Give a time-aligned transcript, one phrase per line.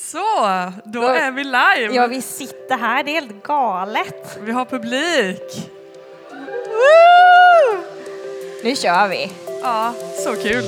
[0.00, 1.94] Så, då är vi live.
[1.94, 3.04] Ja, vi sitter här.
[3.04, 4.38] Det är helt galet.
[4.40, 5.70] Vi har publik.
[6.66, 7.82] Woo!
[8.64, 9.32] Nu kör vi.
[9.62, 9.94] Ja,
[10.24, 10.64] så kul.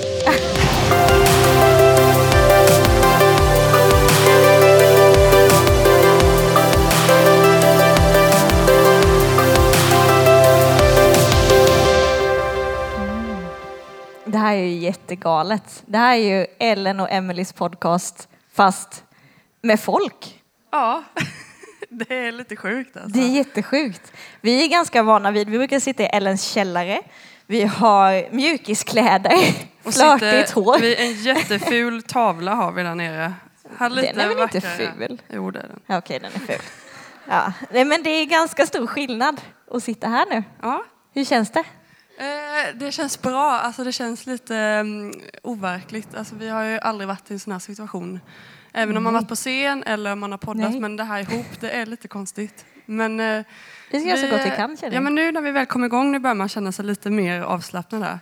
[14.24, 15.82] Det här är ju jättegalet.
[15.86, 19.04] Det här är ju Ellen och Emelies podcast fast
[19.62, 20.42] med folk.
[20.70, 21.04] Ja,
[21.88, 23.10] det är lite sjukt alltså.
[23.18, 24.12] Det är jättesjukt.
[24.40, 27.00] Vi är ganska vana vid, vi brukar sitta i Ellens källare.
[27.46, 29.32] Vi har mjukiskläder,
[29.82, 30.78] Och flörtigt sitter hår.
[30.78, 33.32] vid en jätteful tavla har vi där nere.
[33.78, 34.92] Här lite Den är väl inte vackrare.
[34.98, 35.22] ful?
[35.28, 35.80] Jo, det är den.
[35.86, 36.62] Ja, Okej, den är ful.
[37.28, 37.52] Ja.
[37.70, 40.42] Nej, men det är ganska stor skillnad att sitta här nu.
[40.62, 40.84] Ja.
[41.14, 41.60] Hur känns det?
[42.18, 46.14] Eh, Det känns bra, alltså det känns lite um, overkligt.
[46.14, 48.20] Alltså, vi har ju aldrig varit i en sån här situation.
[48.72, 50.80] Även om man varit på scen eller om man har poddat, Nej.
[50.80, 52.64] men det här ihop, det är lite konstigt.
[52.86, 53.44] Men, eh,
[53.90, 55.02] Vi ska göra så gott vi kan känner Ja, jag.
[55.02, 58.00] men nu när vi väl kommer igång, nu börjar man känna sig lite mer avslappnad
[58.02, 58.18] där.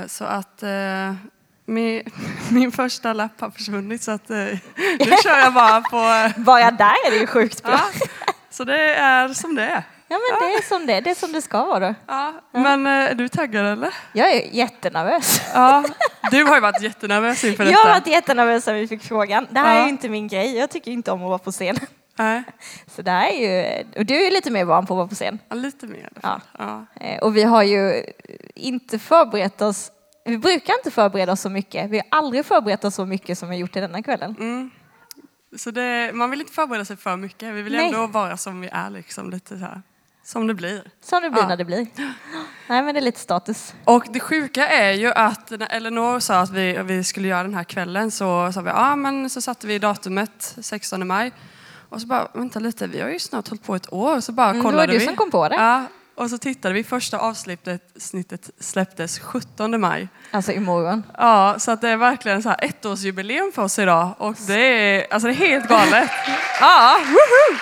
[0.00, 1.14] Eh, så att eh,
[1.66, 2.02] min,
[2.50, 4.36] min första lapp har försvunnit så att eh,
[4.98, 5.96] nu kör jag bara på...
[5.96, 7.72] eh, Bara där är det ju sjukt bra.
[7.72, 8.06] ja,
[8.50, 9.82] så det är som det är.
[10.10, 11.94] Ja, men det är som det, det är som det ska vara.
[12.06, 13.94] Ja, men eh, är du taggad eller?
[14.12, 15.40] Jag är jättenervös.
[15.54, 15.84] Ja,
[16.30, 17.82] du har ju varit jättenervös inför Jag detta.
[17.88, 19.46] har varit jättenervös när vi fick frågan.
[19.50, 19.84] Det här är Ja.
[19.84, 20.56] ju inte min grej.
[20.56, 21.76] Jag tycker inte om att vara på scen.
[22.16, 22.42] Nej,
[22.86, 23.32] Så det här är
[23.78, 25.38] ju, och du är lite mer van på att vara på scen.
[25.48, 26.40] ja, lite mer i alla fall.
[26.58, 26.86] Ja.
[27.06, 28.04] Eh, Och vi har ju
[28.54, 29.92] inte förberett oss,
[30.24, 31.90] vi brukar inte förbereda oss så mycket.
[31.90, 34.36] Vi har aldrig förberett oss så mycket som vi har gjort i denna kvällen.
[34.40, 34.70] Mm.
[35.58, 37.54] Så det, man vill inte förbereda sig för mycket.
[37.54, 37.86] Vi vill Nej.
[37.86, 39.82] ändå vara som vi är, liksom, lite så här,
[40.30, 40.82] som det blir.
[41.04, 41.48] Som det blir Ja.
[41.48, 41.86] när det blir.
[42.68, 43.74] Nej men det är lite status.
[43.84, 47.54] Och det sjuka är ju att när Elinor sa att vi, vi skulle göra den
[47.54, 51.32] här kvällen så sa vi, ja men så satte vi datumet 16 maj.
[51.88, 54.20] Och så bara, vänta lite, vi har ju snart hållit på ett år.
[54.20, 55.06] Så bara Mm, det var kollade du vi.
[55.06, 55.54] som kom på det.
[55.54, 55.84] Ja,
[56.14, 60.08] och så tittade vi, första avsnittet snittet släpptes 17 maj.
[60.30, 61.02] Alltså imorgon.
[61.18, 64.14] Ja, så att det är verkligen så här ettårsjubileum för oss idag.
[64.18, 66.10] Och det är, alltså det är helt galet.
[66.60, 67.58] Ja, woho!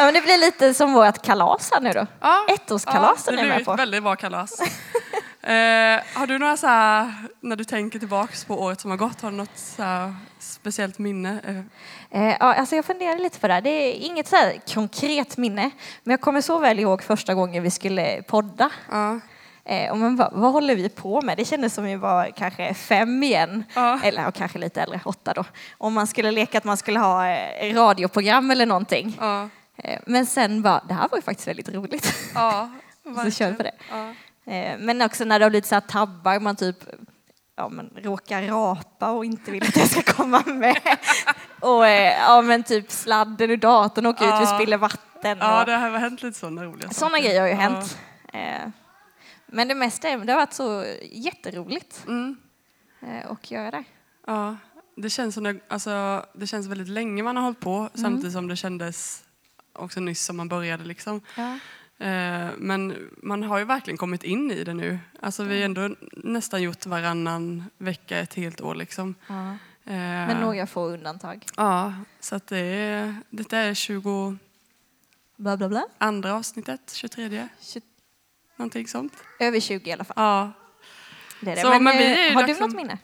[0.00, 2.06] Ja, men det blir lite som vårt kalas här nu då.
[2.20, 2.46] ja.
[2.48, 3.72] Ettårskalasen ja, är det med blir på.
[3.72, 4.60] ett väldigt bra kalas.
[5.42, 5.48] eh,
[6.14, 9.30] har du några så här, när du tänker tillbaks på året som har gått, har
[9.30, 11.64] du något så här speciellt minne?
[12.10, 13.60] Eh, ja, alltså jag funderar lite på det här.
[13.60, 15.70] Det är inget så här konkret minne,
[16.04, 18.70] men jag kommer så väl ihåg första gången vi skulle podda.
[18.90, 19.20] ja.
[19.64, 21.36] Eh, och man bara, vad håller vi på med?
[21.36, 24.00] Det kändes som vi var kanske fem igen, Ja.
[24.02, 25.44] eller ja, kanske lite äldre, åtta då.
[25.78, 29.16] Om man skulle leka att man skulle ha eh, radioprogram eller någonting.
[29.20, 29.48] Ja,
[30.06, 32.14] men sen bara, det här var ju faktiskt väldigt roligt.
[32.34, 32.70] ja,
[33.24, 33.74] så kör vi på det.
[33.90, 34.08] Ja.
[34.52, 36.76] Eh, men också när det har blivit så här tabbar, man typ
[37.56, 40.76] ja, men råkar rapa och inte vill att det ska komma med.
[41.60, 44.56] och eh, ja, men typ sladden ur datorn åker ut, vi Ja.
[44.58, 45.38] spiller vatten.
[45.40, 47.22] ja, och, det har hänt lite sådana roliga sådana saker.
[47.28, 47.60] grejer har ju Ja.
[47.60, 47.98] hänt.
[48.32, 48.68] Eh,
[49.46, 52.36] men det mesta det har varit så jätteroligt Mm.
[53.02, 53.84] eh, att göra det.
[54.26, 54.56] Ja,
[54.96, 58.48] det känns, som det, alltså, det känns väldigt länge man har hållit på samtidigt som
[58.48, 59.22] det kändes
[59.72, 60.84] också nyss som man började.
[60.84, 61.20] Liksom.
[61.36, 61.58] Ja.
[62.06, 64.98] Eh, men man har ju verkligen kommit in i det nu.
[65.20, 68.74] Alltså, vi har ändå nästan gjort varannan vecka ett helt år.
[68.74, 69.14] Liksom.
[69.26, 69.50] Ja.
[69.84, 71.44] Eh, Med några få undantag.
[71.56, 74.36] Ja, så att det är, detta är 22
[75.36, 76.34] Bla, bla, bla.
[76.34, 77.82] avsnittet, 23, Tjugo-
[78.56, 79.12] någonting sånt.
[79.38, 80.14] Över 20 i alla fall.
[80.16, 80.52] Ja,
[81.40, 81.62] Det är det.
[81.62, 82.98] Så, men men vi eh, har du något minne?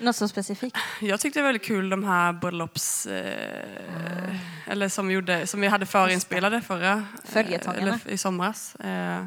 [0.00, 0.76] Något så specifikt?
[1.00, 3.06] Jag tyckte det var väldigt kul de här bröllops...
[3.06, 4.36] Eh,
[4.66, 6.92] Eller som vi, gjorde, som vi hade förinspelade förra...
[6.92, 7.82] eh, Följetongerna.
[8.04, 8.74] Eller i somras.
[8.74, 9.24] Eh,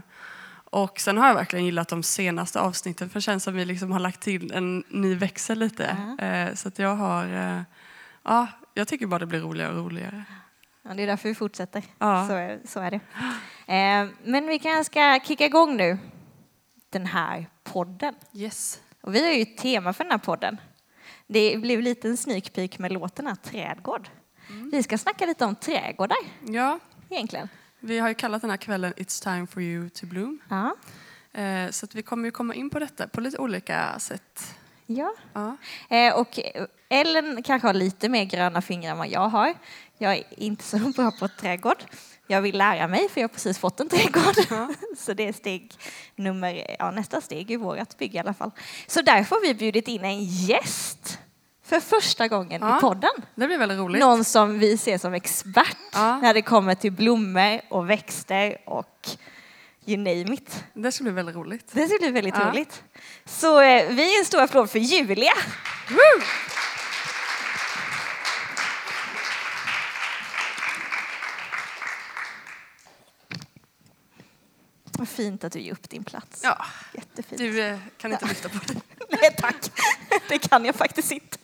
[0.69, 3.91] och sen har jag verkligen gillat de senaste avsnitten för det känns som vi liksom
[3.91, 6.15] har lagt till en ny växel lite.
[6.19, 7.25] Eh, så att jag har...
[7.25, 7.61] Eh,
[8.23, 10.23] ja, jag tycker bara det blir roligare och roligare.
[10.83, 11.83] Ja, det är därför vi fortsätter.
[11.99, 12.27] Ja.
[12.27, 12.99] Så, så är det.
[14.23, 15.97] Men vi kanske ska kicka igång nu
[16.89, 18.15] den här podden.
[18.33, 18.79] Yes.
[19.05, 20.57] Och vi har ju ett tema för den här podden.
[21.27, 24.09] Det blev lite en sneak peek med låten här, Trädgård.
[24.71, 26.17] Vi ska snacka lite om trädgårdar
[26.47, 26.79] Ja,
[27.09, 27.49] egentligen.
[27.79, 30.39] vi har ju kallat den här kvällen It's time for you to bloom.
[30.49, 30.75] Ja.
[31.41, 34.55] Eh, så att vi kommer ju komma in på detta på lite olika sätt.
[34.85, 35.13] ja.
[35.33, 35.57] Ja.
[35.89, 36.39] Eh, och
[36.89, 39.53] Ellen kanske har lite mer gröna fingrar än vad jag har.
[39.97, 41.83] Jag är inte så bra på trädgård.
[42.27, 44.35] Jag vill lära mig för jag har precis fått en trädgård.
[44.97, 45.73] så det är steg
[46.15, 48.51] nummer, ja, nästa steg i vårt bygge i alla fall.
[48.87, 51.19] Så därför har vi bjudit in en gäst
[51.65, 52.77] för första gången Ja.
[52.77, 53.09] i podden.
[53.35, 53.99] Det blir väldigt roligt.
[53.99, 56.17] Någon som vi ser som expert Ja.
[56.19, 59.07] när det kommer till blommor och växter och
[59.85, 60.63] you name it.
[60.73, 61.69] Det ska bli väldigt roligt.
[61.71, 62.49] Det ska bli väldigt Ja.
[62.51, 62.83] roligt.
[63.25, 65.31] Så eh, vi ger en stor applåd för Julia.
[74.97, 76.41] Vad fint att du ger upp din plats.
[76.43, 77.37] Ja, Jättefint.
[77.37, 78.73] du eh, kan inte lyfta på det.
[79.21, 79.71] Nej tack,
[80.29, 81.37] det kan jag faktiskt inte.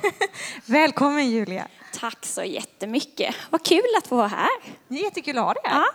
[0.66, 1.68] Välkommen Julia.
[1.92, 3.34] Tack så jättemycket.
[3.50, 4.48] Vad kul att få vara här.
[4.88, 5.80] Det är jättekul att ha dig här.
[5.80, 5.86] Ja,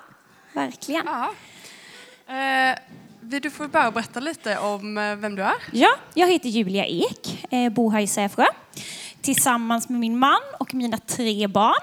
[0.62, 1.06] verkligen.
[1.06, 1.34] Ja.
[2.36, 2.78] Eh,
[3.20, 5.56] vill du få börja berätta lite om eh, vem du är?
[5.72, 8.46] Ja, jag heter Julia Ek, eh, bor här i Sävsjö
[9.22, 11.82] tillsammans med min man och mina tre barn.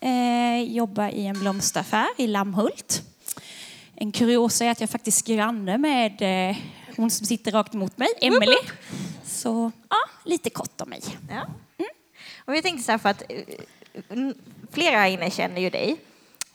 [0.00, 3.02] Eh, jobbar i en blomsteraffär i Lammhult.
[4.00, 6.56] En kuriosa är att jag faktiskt granne med eh,
[6.96, 8.58] hon som sitter rakt emot mig, Emelie.
[9.24, 11.02] Så ja, lite kort om mig.
[11.30, 11.46] Ja.
[12.44, 14.30] Och vi tänkte så här för att eh,
[14.72, 15.96] flera här inne känner ju dig.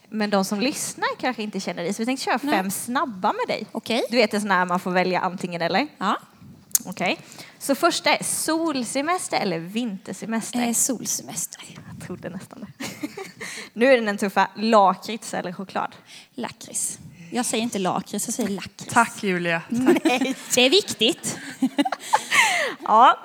[0.08, 1.94] Men de som lyssnar kanske inte känner dig.
[1.94, 3.66] Så vi tänkte köra fem snabba med dig.
[3.72, 4.02] Okej?
[4.10, 5.86] Du vet en sån här man får välja antingen eller.
[5.98, 6.18] Ja,
[6.86, 7.18] Okej.
[7.58, 10.66] Så första är solsemester eller vintersemester?
[10.66, 11.64] eh, solsemester.
[11.74, 12.86] Jag trodde nästan det.
[13.72, 14.50] nu är den en tuffa.
[14.56, 15.94] Lakrits eller choklad?
[16.34, 16.98] Lakrits.
[17.34, 18.94] Jag säger inte lakrits, jag säger lakrits.
[18.94, 19.62] Tack Julia.
[20.54, 21.38] Det är viktigt.
[22.80, 23.22] Ja.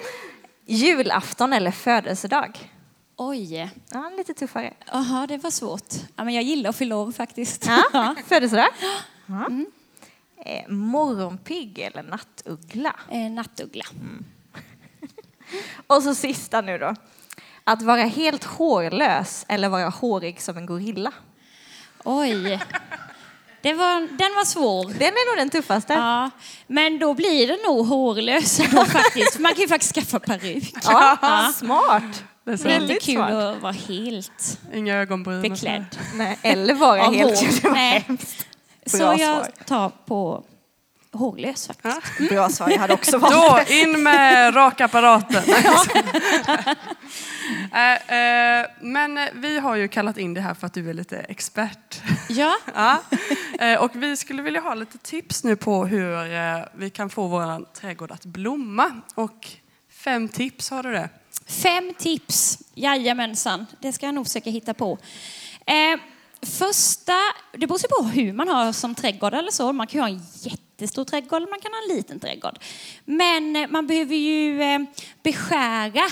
[0.66, 2.72] Julafton eller födelsedag?
[3.16, 3.72] Oj.
[3.90, 4.74] Ja, lite tuffare.
[4.92, 5.94] Jaha, det var svårt.
[6.16, 7.66] Ja, men jag gillar att fylla år faktiskt.
[7.94, 8.68] Ja, födelsedag?
[9.26, 9.50] Ja.
[10.46, 12.96] Eh, morgonpigg eller nattuggla?
[13.12, 13.86] Eh, nattuggla.
[15.88, 16.96] Och så sista nu då.
[17.64, 21.12] Att vara helt hårlös eller vara hårig som en gorilla?
[22.04, 22.60] Oj.
[23.62, 24.86] Det var, den var svår.
[24.86, 25.94] Den är nog den tuffaste.
[25.94, 26.30] Ja,
[26.68, 29.40] men då blir det nog hårlös då faktiskt.
[29.40, 30.74] Man kan ju faktiskt skaffa peruk.
[30.84, 32.24] Ja, smart.
[32.46, 32.64] Det är så.
[32.68, 33.34] Det är inte kul smart.
[33.34, 35.42] att vara helt Inga ögonbryn.
[35.42, 35.86] beklädd
[36.16, 38.04] Nej, eller vara helt det var Nej.
[38.08, 38.46] hemskt.
[38.86, 40.44] Så jag tar på
[41.12, 42.30] hårlös faktiskt.
[42.30, 43.34] Bra svar, jag hade också valt
[43.68, 45.44] Då, in med rakapparaten.
[47.74, 51.18] Eh, eh, men vi har ju kallat in det här för att du är lite
[51.18, 52.02] expert.
[52.30, 53.02] Ja, Ja.
[53.60, 57.74] Eh, och vi skulle vilja ha lite tips nu på hur vi kan få vår
[57.74, 59.02] trädgård att blomma.
[59.16, 59.48] Och
[59.92, 61.10] fem tips, har du det?
[61.48, 62.60] Fem tips.
[62.74, 64.98] Jajamensan, det ska jag nog försöka hitta på.
[66.42, 67.14] Första,
[67.52, 69.74] det beror på hur man har som trädgård eller så.
[69.74, 70.26] Man kan ju ha en
[70.82, 72.60] jättestor trädgård man kan ha en liten trädgård.
[73.06, 74.80] Men eh, man behöver ju eh,
[75.24, 76.04] beskära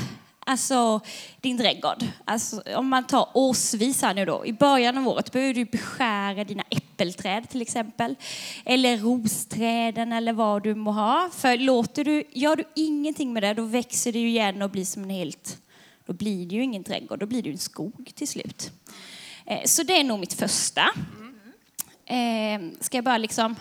[0.50, 1.00] Alltså
[1.42, 2.04] din trädgård.
[2.26, 4.46] Alltså, om man tar årsvis här nu då.
[4.46, 8.16] I början av året behöver du beskära dina äppelträd till exempel.
[8.66, 11.30] Eller rosträden eller vad du må ha.
[11.34, 14.86] För låter du, gör du ingenting med det då växer det ju igen och blir
[14.86, 15.58] som en helt...
[16.06, 18.72] Då blir det ju ingen trädgård, då blir det ju en skog till slut.
[19.46, 20.82] Eh, så det är nog mitt första.
[22.06, 23.56] Eh, ska jag bara liksom...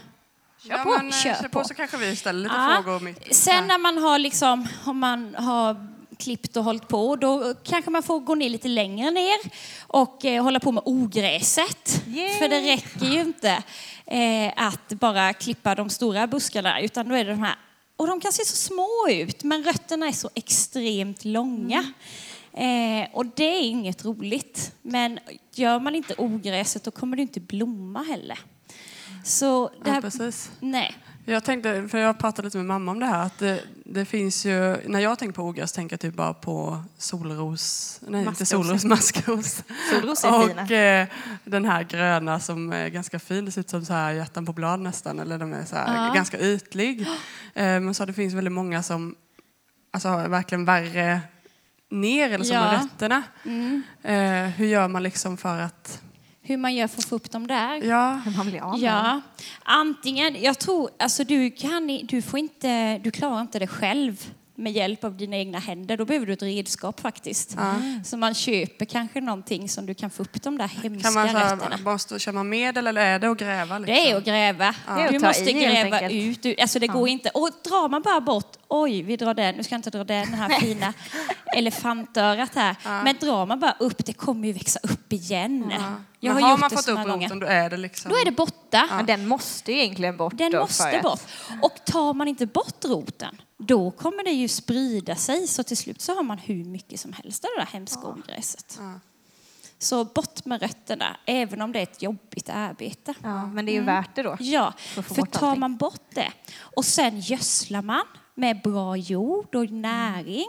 [0.69, 0.91] Kör på.
[0.91, 1.49] Men, eh, Kör kör på.
[1.63, 1.65] på.
[1.69, 2.83] så kanske vi ställer lite Ja.
[2.85, 3.01] frågor.
[3.01, 3.35] Mitt.
[3.37, 5.87] Sen när man har liksom, om man har
[6.19, 9.37] klippt och hållit på, då kanske man får gå ner lite längre ner
[9.87, 12.03] och eh, hålla på med ogräset.
[12.07, 12.39] Yay!
[12.39, 13.63] För det räcker ju inte
[14.07, 17.57] eh, att bara klippa de stora buskarna, utan då är det de här
[17.99, 21.93] och de kan se så små ut, men rötterna är så extremt långa.
[22.53, 24.73] Eh, och det är inget roligt.
[24.83, 25.19] Men
[25.55, 28.39] gör man inte ogräset då kommer det inte blomma heller.
[29.27, 30.51] Så det Ja, här, precis.
[30.61, 30.97] nej.
[31.29, 34.45] Jag tänkte, för jag pratade lite med mamma om det här, att det, det finns
[34.47, 38.49] ju, när jag tänker på ogräs tänker jag typ bara på solros, nej inte Maskros.
[38.49, 38.85] solros,
[39.25, 39.63] maskros.
[39.93, 41.01] Solros är och fina.
[41.03, 41.09] eh,
[41.45, 44.53] den här gröna som är ganska fin, det ser ut som så här hjärtan på
[44.53, 46.15] blad nästan, eller de är så här Ja.
[46.15, 47.01] ganska ytlig.
[47.55, 49.15] Eh, men så det finns väldigt många som
[49.93, 51.21] alltså, har verkligen värre
[51.91, 52.73] ner, eller som Ja.
[52.83, 53.23] rötterna.
[53.45, 53.83] Mm.
[54.03, 56.03] Eh, hur gör man liksom för att,
[56.47, 57.83] Hur man gör för att få upp dem där.
[57.83, 58.91] ja, Man blir av med.
[58.91, 59.21] Ja,
[59.63, 64.73] antingen, jag tror, alltså du kan, du får inte, du klarar inte det själv med
[64.73, 65.97] hjälp av dina egna händer.
[65.97, 67.55] Då behöver du ett redskap faktiskt.
[67.57, 67.75] Ja.
[68.05, 71.27] Så man köper kanske någonting som du kan få upp de där hemska kan man
[71.27, 71.77] rötterna.
[71.77, 73.79] här, måste, kör man medel eller är det att gräva?
[73.79, 73.95] Liksom?
[73.95, 74.75] Det är att gräva.
[74.87, 76.43] Att Du måste i, gräva ut.
[76.43, 77.29] Du- Alltså det går inte.
[77.31, 80.35] Och drar man bara bort, oj, vi drar den, nu ska jag inte dra den,
[80.35, 80.93] här fina
[81.57, 82.77] elefantörat här.
[83.05, 85.73] Men drar man bara upp, det kommer ju växa upp igen.
[86.21, 88.11] Jag har, har man fått upp roten då är det liksom...
[88.11, 88.89] Då är det borta.
[88.91, 91.21] Men den måste ju egentligen bort Den då måste bort.
[91.63, 95.47] Och tar man inte bort roten, då kommer det ju sprida sig.
[95.47, 98.77] Så till slut så har man hur mycket som helst av det där hemska ogräset.
[98.81, 99.01] Ja.
[99.79, 103.15] Så bort med rötterna, även om det är ett jobbigt arbete.
[103.23, 104.37] Ja, men det är ju värt det då.
[104.41, 105.61] Ja, För tar allting.
[105.61, 110.47] man bort det och sen gödslar man med bra jord och näring,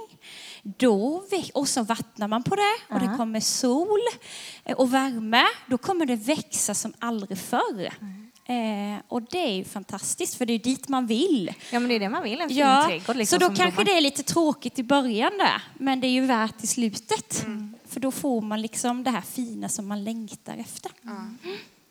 [0.64, 1.24] då,
[1.54, 4.00] och så vattnar man på det och det kommer sol
[4.76, 7.94] och värme, då kommer det växa som aldrig förr.
[8.50, 11.54] Eh, och det är ju fantastiskt, för det är dit man vill.
[11.72, 13.16] Ja, men det är det man vill, en fin Ja, trädgård.
[13.16, 13.86] Liksom, så då kanske blommar.
[13.86, 17.46] det är lite tråkigt i början där, men det är ju värt i slutet.
[17.88, 20.92] För då får man liksom det här fina som man längtar efter.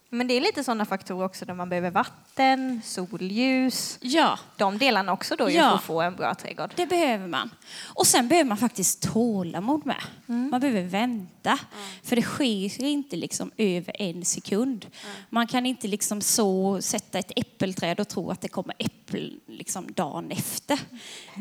[0.08, 5.12] Men det är lite sådana faktorer också där man behöver vatten, solljus, Ja, de delarna
[5.12, 5.68] också då Ja.
[5.70, 6.72] för att få en bra trädgård.
[6.76, 7.50] det behöver man.
[7.94, 10.02] Och sen behöver man faktiskt tålamod med.
[10.26, 11.58] Man behöver vänta.
[12.02, 14.86] För det sker inte liksom över en sekund.
[15.30, 19.92] Man kan inte liksom så sätta ett äppelträd och tro att det kommer äppel liksom
[19.92, 20.80] dagen efter.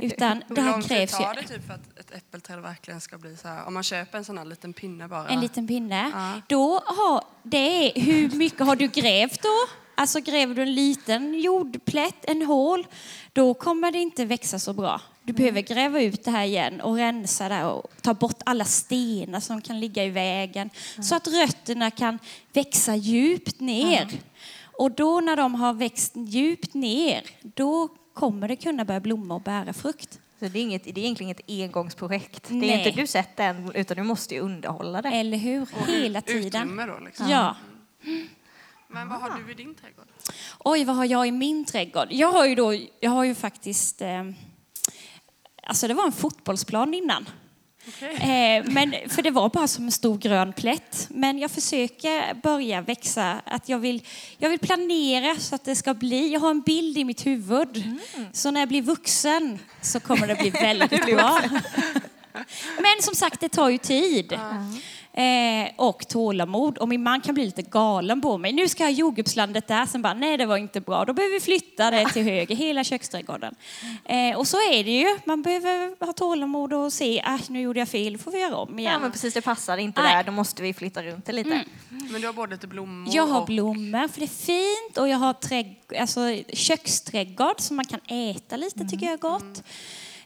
[0.02, 3.38] Utan det Hur lång tid tar det typ för att ett äppelträd verkligen ska bli
[3.38, 3.66] så här?
[3.68, 5.28] Om man köper en sån här liten pinne bara.
[5.28, 6.12] en liten pinne.
[6.14, 6.42] Ja.
[6.48, 7.58] Då har det
[7.98, 9.68] är, hur mycket har du grävt då?
[9.96, 12.88] Alltså gräver du en liten jordplätt, en hål,
[13.34, 15.02] då kommer det inte växa så bra.
[15.24, 19.40] Du behöver gräva ut det här igen och rensa där och ta bort alla stenar
[19.40, 20.70] som kan ligga i vägen
[21.02, 22.20] så att rötterna kan
[22.54, 24.08] växa djupt ner.
[24.78, 29.42] Och då när de har växt djupt ner, då kommer det kunna börja blomma och
[29.42, 30.20] bära frukt.
[30.40, 32.44] Så det är, inget, det är egentligen ett engångsprojekt.
[32.48, 32.88] Det är Nej.
[32.88, 35.10] inte du sett den, utan du måste ju underhålla det.
[35.10, 35.62] Eller hur?
[35.62, 36.46] Och Hela tiden.
[36.46, 37.30] Utrymme då liksom.
[37.30, 37.56] Ja.
[38.96, 40.06] Men vad har du i din trädgård?
[40.60, 42.08] Oj, vad har jag i min trädgård?
[42.10, 44.24] Jag har ju då, jag har ju faktiskt, eh,
[45.64, 47.30] alltså det var en fotbollsplan innan.
[48.02, 51.08] Eh, men, för det var bara som en stor grön plätt.
[51.10, 53.42] Men jag försöker börja växa.
[53.46, 54.04] Att jag, vill,
[54.38, 56.34] jag vill planera så att det ska bli.
[56.34, 57.84] Jag har en bild i mitt huvud.
[58.34, 61.42] Så när jag blir vuxen så kommer det bli väldigt bra.
[62.78, 64.40] Men som sagt, det tar ju tid.
[65.18, 66.78] Eh, och tålamod.
[66.78, 68.52] Och min man kan bli lite galen på mig.
[68.54, 69.86] Nu ska jag ha jordgubbslandet där.
[69.86, 71.06] Sen bara, nej det var inte bra.
[71.06, 73.56] Då behöver vi flytta det till höger, hela köksträdgården.
[74.06, 75.18] Eh, och så är det ju.
[75.26, 78.80] Man behöver ha tålamod och se, ah, nu gjorde jag fel, får vi göra om
[78.80, 78.92] igen.
[78.94, 80.16] Ja, men precis, det passar inte Nej.
[80.16, 80.24] där.
[80.24, 81.62] Då måste vi flytta runt det lite.
[81.90, 83.46] Men du har både lite blommor Jag har och...
[83.48, 84.46] blommor, för det är
[84.88, 84.98] fint.
[84.98, 86.20] Och jag har trädg- alltså,
[86.54, 89.64] köksträdgård som man kan äta lite, tycker jag är gott.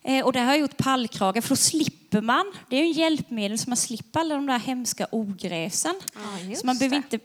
[0.10, 2.51] Eh, och där har jag gjort pallkragar, för då slipper man.
[2.70, 5.96] Det är ju en hjälpmedel så man slipper alla de där hemska ogräsen.
[6.42, 7.16] just så man behöver det.
[7.16, 7.20] inte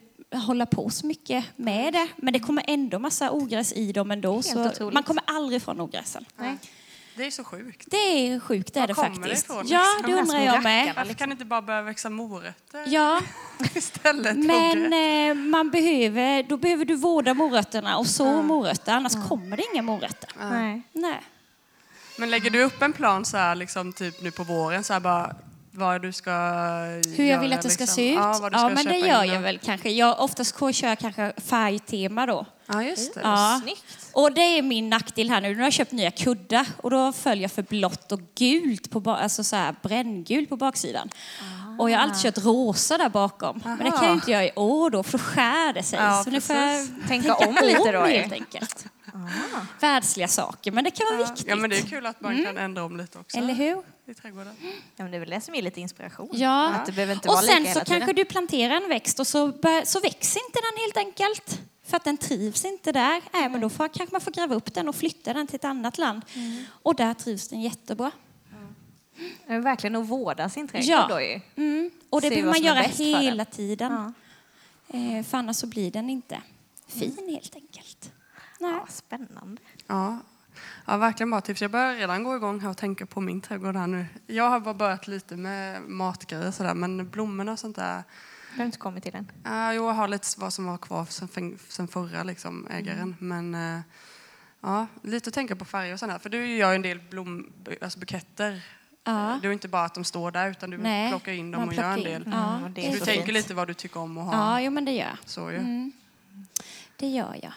[0.47, 2.09] hålla på så mycket med det.
[2.17, 4.43] Men det kommer ändå massa ogräs i dem ändå.
[4.93, 6.25] Man kommer aldrig ifrån ogräsen.
[6.37, 6.57] Nej.
[7.17, 7.87] Det är så sjukt.
[7.91, 9.45] Det är sjukt, det är Var det kommer det faktiskt.
[9.45, 10.13] ifrån, Ja, liksom?
[10.13, 10.93] det undrar jag med.
[10.97, 13.21] Varför kan det inte bara börja växa morötter Ja,
[13.75, 14.37] istället?
[14.37, 19.63] Men eh, man behöver, då behöver du vårda morötterna och så morötter, annars kommer det
[19.75, 20.31] inga morötter.
[20.51, 20.83] Nej.
[20.93, 21.21] Nej.
[22.17, 25.01] Men lägger du upp en plan så här, liksom, typ nu på våren, så här
[25.01, 25.35] bara
[25.77, 26.31] vad du ska
[27.17, 28.17] Hur jag vill att det ska se ut?
[28.17, 29.91] Ja, ska men det gör in jag väl kanske.
[29.91, 32.47] Jag oftast kör jag kanske färgtema då.
[32.67, 33.21] Ja, just det.
[33.25, 33.61] Ja.
[33.63, 34.11] Snyggt.
[34.13, 35.49] Och det är min nackdel här nu.
[35.49, 39.11] Nu har jag köpt nya kuddar och då följer jag för blått och gult, på
[39.11, 41.09] alltså så här bränngult på baksidan.
[41.79, 43.61] Och jag har alltid kört rosa där bakom.
[43.65, 45.99] Men det kan jag ju inte göra i år då, för då skär det sig.
[45.99, 47.09] Ja, så nu får jag precis.
[47.09, 48.01] Tänka om lite då.
[48.01, 48.89] helt ju.
[49.15, 49.83] Enkelt.
[49.83, 51.47] Världsliga saker, men det kan vara viktigt.
[51.49, 53.83] Ja, men det är kul att man kan ändra om lite också Eller hur?
[54.07, 54.55] i trädgården.
[54.63, 54.69] Ja,
[55.05, 56.29] men det är väl det som ger lite inspiration.
[56.33, 56.69] Ja.
[56.75, 59.27] Att det behöver inte Och vara sen lika så kanske du planterar en växt och
[59.27, 61.61] så, bör, så växer inte den helt enkelt.
[61.87, 63.17] För att den trivs inte där.
[63.35, 65.65] Äh, men då får, kanske man får gräva upp den och flytta den till ett
[65.65, 66.23] annat land.
[66.35, 66.65] Mm.
[66.83, 68.11] Och där trivs den jättebra.
[69.47, 71.07] Det är verkligen att vårda sin trädgård Ja.
[71.09, 71.41] då ju.
[71.57, 71.91] Mm.
[72.11, 73.93] Och det Se behöver man göra hela tiden.
[73.93, 74.13] Ja.
[74.99, 76.43] Eh, för annars så blir den inte
[76.89, 77.35] fin Mm.
[77.35, 78.13] helt enkelt.
[78.65, 78.73] Nej.
[78.81, 79.63] Ja, spännande.
[79.87, 80.19] Ja.
[80.87, 81.63] ja, verkligen bra tips.
[81.63, 84.07] Jag börjar redan gå igång här och tänka på min trädgård här nu.
[84.27, 88.03] Jag har bara börjat lite med matgrejer sådär, men blommorna och sånt där.
[88.53, 89.31] Du har inte kommit till den.
[89.45, 91.05] Ja, jo, jag har lite vad som var kvar
[91.69, 93.17] sen, förra liksom, ägaren.
[93.19, 93.81] Men eh,
[94.61, 96.19] ja, lite att tänka på färger och sånt här.
[96.19, 97.53] För du gör ju en del blom,
[97.83, 98.63] alltså buketter.
[99.05, 99.39] Ja.
[99.43, 101.75] Det är inte bara att de står där, utan du Nej, plockar in dem och
[101.75, 102.23] gör en del.
[102.33, 103.29] Ja, Mm, Du tänker fint.
[103.29, 104.33] lite vad du tycker om att ha.
[104.33, 105.19] Ja, jo, men det gör jag.
[105.25, 105.57] Så ju.
[105.57, 105.93] Mm.
[106.97, 107.53] Det gör jag.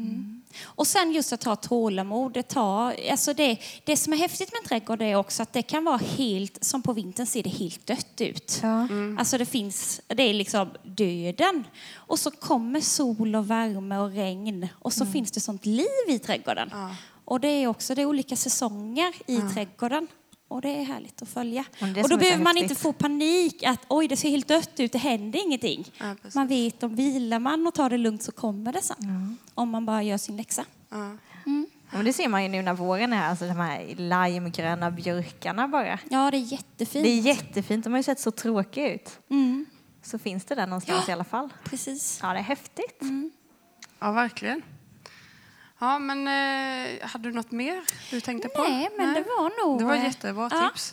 [0.00, 0.42] Mm.
[0.62, 2.32] Och sen just att ha tålamod.
[2.32, 5.62] Det, tar, alltså det, det som är häftigt med en trädgård är också att det
[5.62, 8.60] kan vara helt, som på vintern ser det helt dött ut.
[8.62, 8.88] Ja.
[9.18, 11.64] Alltså det finns, det är liksom döden.
[11.94, 16.18] Och så kommer sol och värme och regn och så finns det sånt liv i
[16.18, 16.68] trädgården.
[16.72, 16.96] Ja.
[17.24, 20.08] Och det är också det är olika säsonger i trädgården.
[20.50, 21.64] Och det är härligt att följa.
[21.72, 22.70] Och som då behöver man häftigt.
[22.70, 25.84] inte få panik att oj, det ser helt dött ut, det händer ingenting.
[25.98, 29.38] Ja, man vet om vilar man och tar det lugnt så kommer det sen.
[29.54, 30.64] Om man bara gör sin läxa.
[30.88, 31.10] Ja.
[31.92, 35.68] Ja, men det ser man ju nu när våren är, alltså de här limegröna björkarna
[35.68, 35.98] bara.
[36.10, 37.04] Ja, det är jättefint.
[37.04, 39.18] Det är jättefint, de har ju sett så tråkiga ut.
[39.30, 39.66] Mm,
[40.02, 41.48] Så finns det där någonstans i alla fall.
[41.64, 42.18] precis.
[42.22, 43.00] Ja, det är häftigt.
[44.00, 44.62] ja, verkligen.
[45.80, 48.62] Ja, men eh, hade du något mer du tänkte på?
[48.62, 49.78] Nej, men det var nog...
[49.78, 50.68] Det var eh, jättebra ja.
[50.74, 50.92] tips.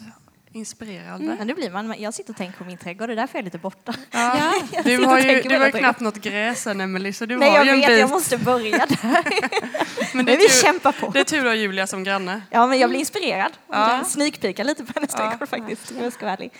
[0.53, 1.35] Inspirerande.
[1.37, 3.39] Men nu blir man, jag sitter och tänker på min trädgård, det är därför jag
[3.41, 3.93] är lite borta.
[4.11, 4.53] Ja.
[4.71, 4.81] Ja.
[4.83, 5.79] Du har ju, du har det.
[5.79, 7.99] knappt något gräs än, Emelie, så du Nej, har jag ju en vet, bit.
[7.99, 8.87] jag måste börja där.
[9.01, 11.09] Men det Men vi är, tur, kämpar på.
[11.09, 12.41] det är tur att ha Julia som granne.
[12.49, 13.51] Ja, men jag blir inspirerad.
[13.71, 14.03] Ja.
[14.05, 15.29] Sneakpeekar lite på hennes Ja.
[15.29, 16.51] trädgård faktiskt, om jag ska vara ärlig.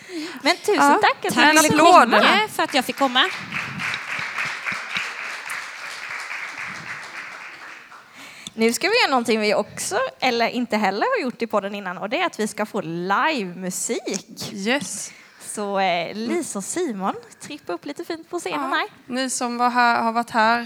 [0.41, 0.99] Men tusen Ja.
[1.01, 2.21] tack att du ville komma.
[2.49, 3.23] För att jag fick komma.
[8.59, 11.97] Nu ska vi göra någonting vi också, eller inte heller har gjort i podden innan
[11.97, 14.53] och det är att vi ska få livemusik.
[14.53, 15.11] Yes.
[15.41, 18.87] Så eh, Lisa och Simon, trippa upp lite fint på scenen här.
[19.07, 20.61] Ni som var här, har varit här,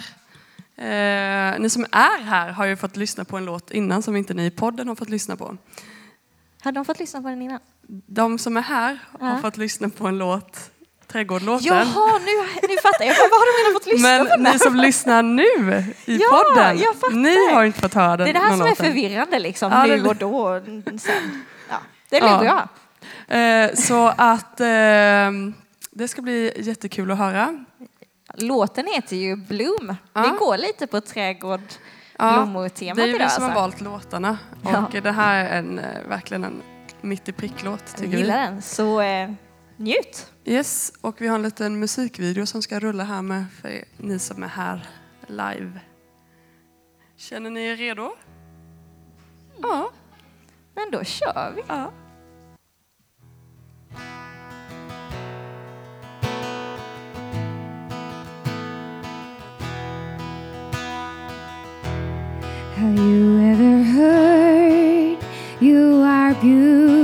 [0.76, 4.34] eh, ni som är här har ju fått lyssna på en låt innan som inte
[4.34, 5.58] ni i podden har fått lyssna på.
[6.62, 7.60] Har de fått lyssna på den innan?
[8.08, 9.42] De som är här har Ja.
[9.42, 10.72] fått lyssna på en låt,
[11.12, 11.68] Trädgårdlåten.
[11.68, 13.16] Jaha, nu, nu fattar jag.
[13.16, 14.24] Vad har de redan fått lyssna på?
[14.30, 14.54] Men den?
[14.54, 15.44] ni som lyssnar nu
[16.06, 17.16] i Ja, podden, jag fattar.
[17.16, 19.86] ni har inte fått höra den Det är det här som är förvirrande liksom, Ja,
[19.86, 21.46] nu och då sen.
[21.70, 21.76] Ja,
[22.10, 22.40] det blir Ja.
[22.40, 23.38] bra.
[23.38, 24.68] Eh, så att eh,
[25.92, 27.66] det ska bli jättekul att höra.
[28.34, 29.96] Låten heter ju Bloom.
[30.14, 30.22] Ja.
[30.22, 31.62] Vi går lite på trädgård,
[32.20, 33.62] Ja, blommor-temat Det är ju vi som har alltså.
[33.62, 36.62] valt låtarna och det här är en, eh, verkligen en
[37.02, 38.46] mitt i prick-låt Jag gillar vi.
[38.46, 39.30] den, så eh,
[39.82, 40.32] njut.
[40.46, 44.44] Yes, och vi har en liten musikvideo som ska rulla här med för ni som
[44.44, 44.88] är här
[45.28, 45.80] live.
[47.18, 48.12] Känner ni er redo?
[49.62, 49.92] Ja.
[50.76, 51.62] Men då kör vi.
[51.68, 51.92] ja.
[62.76, 65.18] Have you ever heard
[65.62, 67.01] you are beautiful?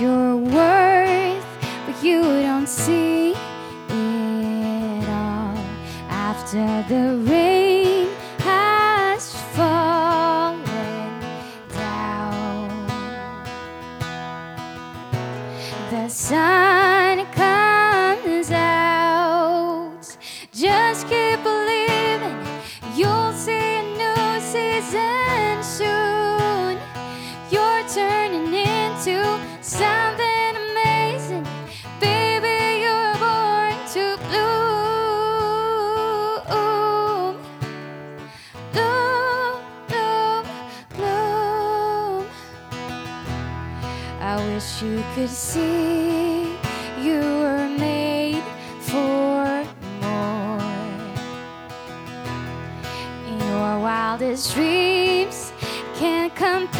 [0.00, 1.44] You're worth,
[1.86, 5.56] but you don't see it all.
[6.08, 8.08] After the rain
[8.38, 10.64] has fallen
[11.68, 12.86] down,
[15.90, 16.73] the sun
[45.14, 46.42] could see
[47.00, 48.42] you were made
[48.80, 49.64] for
[50.02, 50.58] more.
[53.38, 55.52] Your wildest dreams
[55.94, 56.73] can't compare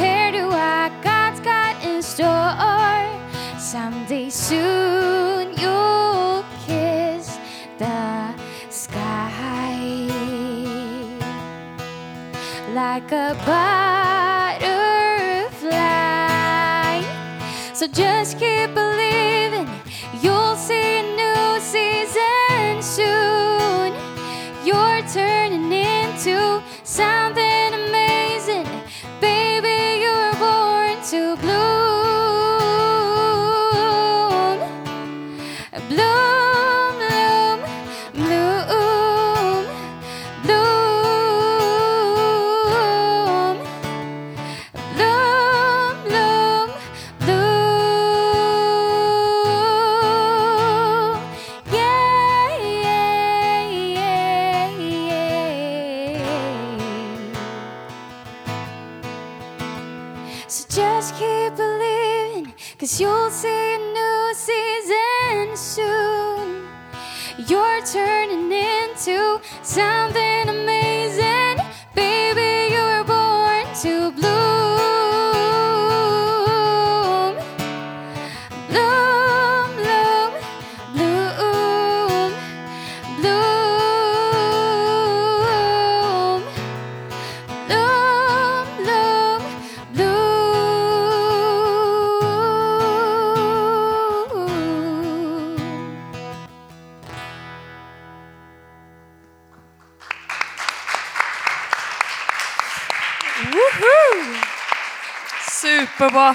[69.65, 70.24] Something.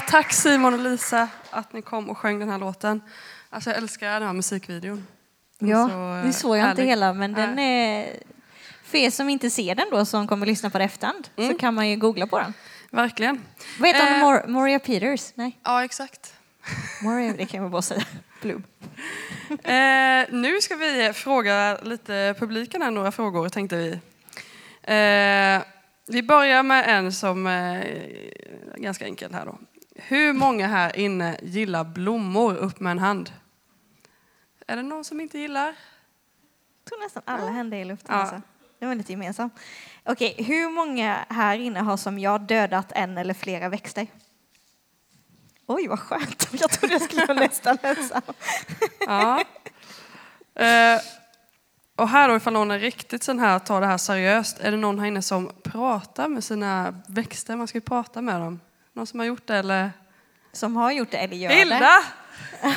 [0.07, 3.01] Tack Simon och Lisa att ni kom och sjöng den här låten.
[3.49, 5.07] Alltså jag älskar den här musikvideon.
[5.59, 6.89] Den Ja, så, eh, det såg jag inte härlig.
[6.89, 8.09] hela, men den är...
[8.83, 11.73] För er som inte ser den då, som kommer lyssna på det efterhand, så kan
[11.73, 12.53] man ju googla på den.
[12.91, 13.41] Verkligen.
[13.79, 14.13] Vad heter hon?
[14.15, 14.19] Eh.
[14.25, 15.31] Mor- Moria Peters?
[15.35, 16.33] Nej, Ja, exakt.
[17.03, 18.03] Moria, det kan vi bara säga.
[18.41, 18.63] Bloom.
[19.49, 23.91] Eh, nu ska vi fråga lite publiken här några frågor tänkte vi.
[24.83, 25.61] Eh,
[26.07, 29.57] vi börjar med en som eh, är ganska enkel här då.
[30.07, 32.55] Hur många här inne gillar blommor?
[32.55, 33.31] Upp med en hand.
[34.67, 35.65] Är det någon som inte gillar?
[35.65, 38.15] Jag tror nästan alla händer i luften.
[38.15, 38.21] Ja.
[38.21, 38.41] Alltså.
[38.79, 39.53] Det var lite gemensamt.
[40.03, 44.07] Okej, hur många här inne har som jag dödat en eller flera växter?
[45.65, 46.47] Oj, vad skönt.
[46.59, 48.21] Jag trodde jag skulle vara nästan ensam.
[48.99, 49.43] Ja.
[50.55, 51.01] Eh,
[51.95, 54.77] och här då ifall någon är riktigt sån här, tar det här seriöst, är det
[54.77, 57.55] någon här inne som pratar med sina växter?
[57.55, 58.59] Man ska ju prata med dem.
[58.99, 59.91] Någon som har gjort det eller?
[60.51, 61.55] Som har gjort det eller gör det.
[61.55, 62.03] Hilda!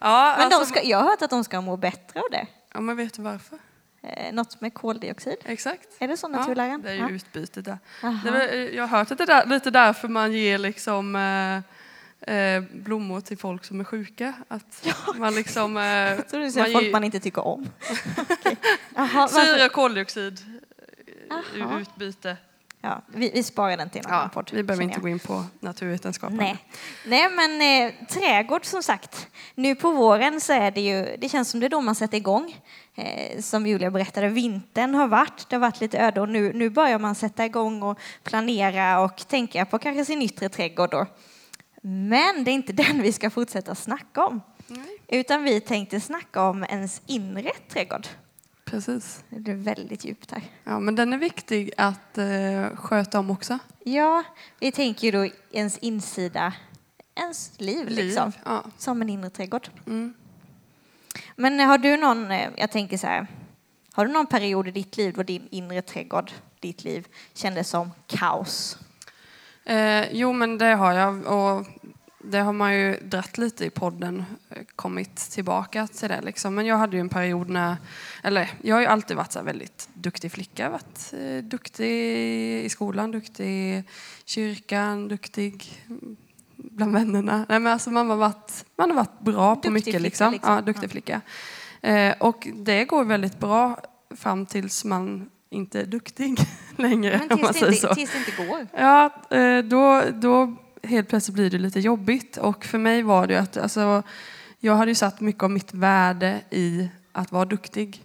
[0.00, 2.46] ja, Men de alltså- ska, jag har hört att de ska må bättre av det.
[2.74, 3.58] ja, men vet du varför?
[4.02, 5.36] Eh, något med koldioxid.
[5.44, 5.88] Exakt.
[5.98, 6.82] Är det så Ja, naturläran?
[6.82, 7.78] det är ju utbytet där.
[8.02, 8.30] Aha.
[8.30, 8.40] Var,
[8.74, 13.38] jag har hört att det är lite därför man ger liksom eh, eh, blommor till
[13.38, 14.32] folk som är sjuka.
[14.48, 15.76] Att man liksom...
[15.76, 17.68] Eh, Jag tror du man folk ger- man inte tycker om.
[18.94, 19.44] Jaha, varför?
[19.44, 20.40] Syre koldioxid
[21.54, 21.80] eh, Aha.
[21.80, 22.36] utbyte.
[22.86, 24.50] Ja, vi, vi sparar den till en annan Ja, podd.
[24.52, 26.36] vi behöver inte gå in på naturvetenskapen.
[26.36, 26.56] Nej.
[27.06, 29.28] Nej, men eh, trädgård som sagt.
[29.54, 32.16] Nu på våren så är det ju, det känns som det är då man sätter
[32.16, 32.56] igång.
[32.94, 36.70] Eh, som Julia berättade, vintern har varit, det har varit lite öde och nu, nu
[36.70, 41.06] börjar man sätta igång och planera och tänka på kanske sin yttre trädgård då.
[41.82, 44.40] Men det är inte den vi ska fortsätta snacka om.
[44.66, 44.98] Nej.
[45.08, 48.06] Utan vi tänkte snacka om ens inre trädgård.
[48.70, 49.24] Precis.
[49.28, 50.42] Det är väldigt djupt här.
[50.64, 53.58] Ja, men den är viktig att eh, sköta om också.
[53.84, 54.24] Ja,
[54.60, 56.52] vi tänker ju då ens insida,
[57.14, 58.04] ens liv, Liv.
[58.06, 58.32] liksom.
[58.44, 58.64] Ja.
[58.78, 59.68] Som en inre trädgård.
[59.86, 60.14] Mm.
[61.36, 63.26] Men har du någon, eh, jag tänker så här,
[63.92, 67.90] har du någon period i ditt liv då din inre trädgård, ditt liv, kändes som
[68.06, 68.78] kaos?
[69.64, 71.26] Eh, jo, men det har jag.
[71.26, 71.66] Och
[72.30, 76.20] det har man ju dratt lite i podden, eh, kommit tillbaka till det.
[76.22, 76.54] Liksom.
[76.54, 77.76] Men jag hade ju en period när,
[78.22, 80.70] eller jag har ju alltid varit så här väldigt duktig flicka.
[80.70, 81.90] Varit eh, duktig
[82.64, 83.84] i skolan, duktig i
[84.24, 85.84] kyrkan, duktig
[86.56, 87.46] bland vännerna.
[87.48, 89.84] Nej, men alltså man, har varit, man har varit bra på Duktig mycket.
[89.84, 90.32] flicka, liksom.
[90.32, 90.54] liksom.
[90.54, 90.90] Ja, duktig Ja.
[90.90, 91.20] flicka.
[91.80, 93.78] Eh, och det går väldigt bra
[94.16, 96.38] fram tills man inte är duktig
[96.76, 97.18] längre.
[97.28, 97.88] Men om man tills säger det, så.
[97.88, 98.66] inte, tills det inte går.
[98.76, 100.56] Ja, eh, då, då
[100.86, 102.36] helt plötsligt blir det lite jobbigt.
[102.36, 104.02] Och för mig var det att alltså,
[104.60, 108.02] jag hade ju satt mycket av mitt värde i att vara duktig.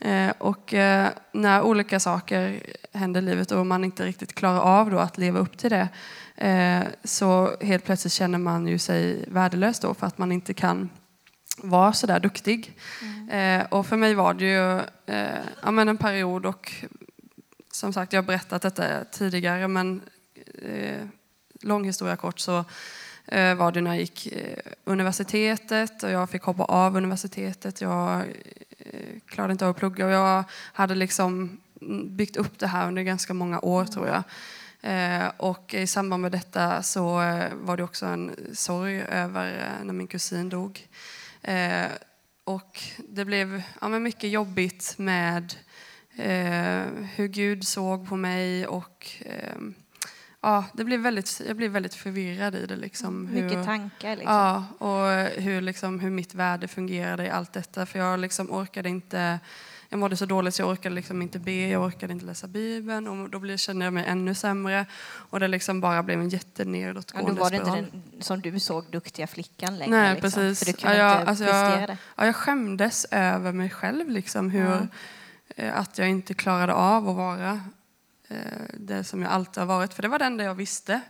[0.00, 4.90] Eh, och eh, när olika saker händer i livet och man inte riktigt klarar av
[4.90, 5.88] då att leva upp till det
[6.36, 10.90] eh, så helt plötsligt känner man ju sig värdelös då för att man inte kan
[11.62, 12.78] vara så där duktig.
[13.30, 14.78] Eh, och för mig var det ju
[15.14, 16.72] eh, ja, men en period och
[17.72, 20.02] som sagt, jag har berättat detta tidigare, men
[20.62, 21.06] eh,
[21.64, 22.64] lång historia kort så
[23.26, 27.80] eh, var det när jag gick eh, universitetet och jag fick hoppa av universitetet.
[27.80, 28.20] Jag
[28.78, 32.88] eh, klarade inte av att plugga och jag hade liksom mm, byggt upp det här
[32.88, 34.22] under ganska många år tror jag.
[35.36, 37.04] Och i samband med detta så
[37.52, 40.88] var det också en sorg över när min kusin dog.
[42.44, 45.54] Och det blev ja, men mycket jobbigt med
[47.14, 49.06] hur Gud såg på mig och
[50.44, 52.76] ja, det blev väldigt, jag blev väldigt förvirrad i det.
[52.76, 54.34] Liksom, hur, Mycket tankar liksom.
[54.34, 57.86] Ja, och hur, liksom, hur mitt värde fungerade i allt detta.
[57.86, 59.40] För jag liksom orkade inte,
[59.88, 63.08] jag mådde så dåligt så jag orkade liksom inte be, jag orkade inte läsa Bibeln
[63.08, 64.86] och då blev, kände jag mig ännu sämre.
[65.30, 68.60] Och det liksom bara blev en Ja, jättenedåtgående då var det inte den som du
[68.60, 69.90] såg duktiga flickan längre.
[69.96, 70.30] Nej, liksom.
[70.30, 70.58] precis.
[70.58, 71.96] För du kunde Ja, jag- inte alltså prestera det.
[72.16, 74.86] ja, jag skämdes över mig själv, liksom, hur, Ja.
[75.56, 77.60] eh, att jag inte klarade av att vara
[78.72, 79.94] det som jag alltid har varit.
[79.94, 81.00] För det var det enda jag visste.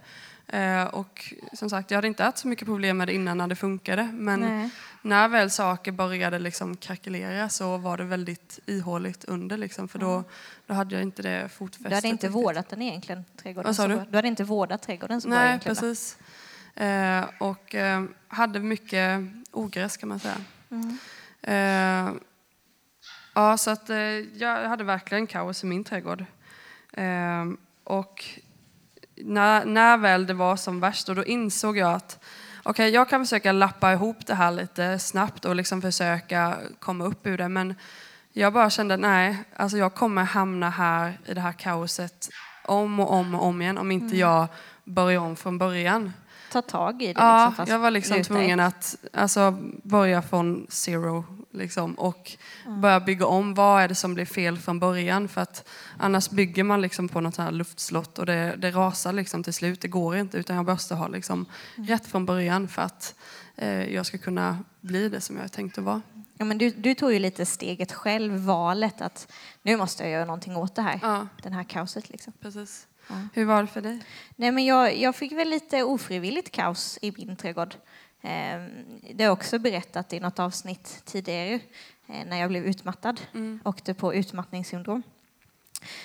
[0.46, 3.46] Eh, och som sagt, jag hade inte haft så mycket problem med det innan när
[3.46, 4.10] det funkade.
[4.12, 4.70] Men Nej.
[5.02, 9.56] när väl saker började liksom krackelera så var det väldigt ihåligt under.
[9.56, 10.24] Liksom, för då,
[10.66, 11.90] då hade jag inte det fotfästet.
[11.90, 12.44] Du hade inte riktigt.
[12.44, 13.68] vårdat den egentligen, trädgården.
[13.68, 13.94] Vad sa du?
[13.94, 14.04] bra.
[14.10, 15.60] Du hade inte vårdat trädgården så bra Nej, va?
[15.64, 16.18] precis.
[16.74, 20.36] Eh, och eh, hade mycket ogräs kan man säga.
[20.70, 20.98] Mm.
[21.42, 22.14] Eh,
[23.34, 26.24] ja, så att eh, jag hade verkligen kaos i min trädgård.
[26.96, 27.44] Eh,
[27.84, 28.24] och
[29.16, 32.18] när, när väl det var som värst, och då insåg jag att
[32.62, 37.26] okej, jag kan försöka lappa ihop det här lite snabbt och liksom försöka komma upp
[37.26, 37.48] ur det.
[37.48, 37.74] Men
[38.32, 42.28] jag bara kände, nej, alltså jag kommer hamna här i det här kaoset
[42.64, 44.46] om och om och om igen om inte jag
[44.84, 46.12] börjar om från början.
[46.52, 47.20] Ta tag i det.
[47.20, 52.32] Ja, liksom, fast jag var liksom tvungen att alltså, börja från zero liksom, och
[52.80, 53.54] börja bygga om.
[53.54, 55.28] Vad är det som blev fel från början?
[55.28, 59.42] För att annars bygger man liksom på något här luftslott och det, det rasar liksom
[59.42, 59.80] till slut.
[59.80, 63.14] Det går inte utan jag måste ha liksom rätt från början för att
[63.56, 66.02] eh, jag ska kunna bli det som jag är tänkt att vara.
[66.38, 70.24] Ja, men du, du tog ju lite steget själv, valet att nu måste jag göra
[70.24, 70.98] någonting åt det här.
[71.02, 72.32] Ja, Den här kaoset liksom.
[72.40, 72.86] precis.
[73.08, 73.14] Ja.
[73.34, 73.98] Hur var det för dig?
[74.36, 77.74] Nej, men jag, jag fick väl lite ofrivilligt kaos i min trädgård.
[78.24, 78.60] Eh,
[79.14, 81.54] det har jag också berättat i något avsnitt tidigare
[82.06, 83.20] eh, när jag blev utmattad.
[83.34, 83.60] Mm.
[83.64, 85.02] Åkte på utmattningssyndrom.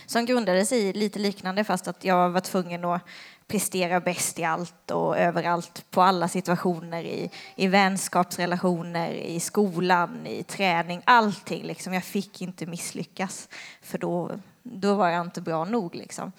[0.06, 3.02] som grundade sig i lite liknande fast att jag var tvungen att
[3.48, 10.44] prestera bäst i allt och överallt på alla situationer i, i vänskapsrelationer, i skolan, i
[10.44, 11.94] träning, allting liksom.
[11.94, 13.50] Jag fick inte misslyckas
[13.82, 14.32] för då,
[14.64, 16.32] då var jag inte bra nog liksom.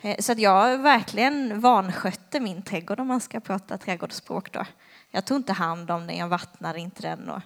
[0.00, 4.64] Eh, Så att jag verkligen vanskötte min trädgård om man ska prata trädgårdsspråk då.
[5.14, 7.40] Jag tog inte hand om den, jag vattnade inte den och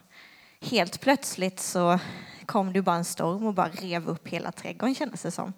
[0.61, 1.99] helt plötsligt så
[2.47, 5.53] kom det bara en storm och bara rev upp hela trädgården kändes det som.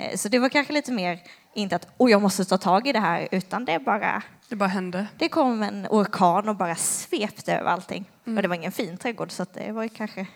[0.00, 1.18] Eh, Så det var kanske lite mer,
[1.54, 4.68] inte att oh, jag måste ta tag i det här, utan det bara, Det bara
[4.68, 5.06] hände.
[5.18, 8.04] det kom en orkan och bara svepte över allting.
[8.24, 10.26] Och det var ingen fin trädgård så det var ju kanske,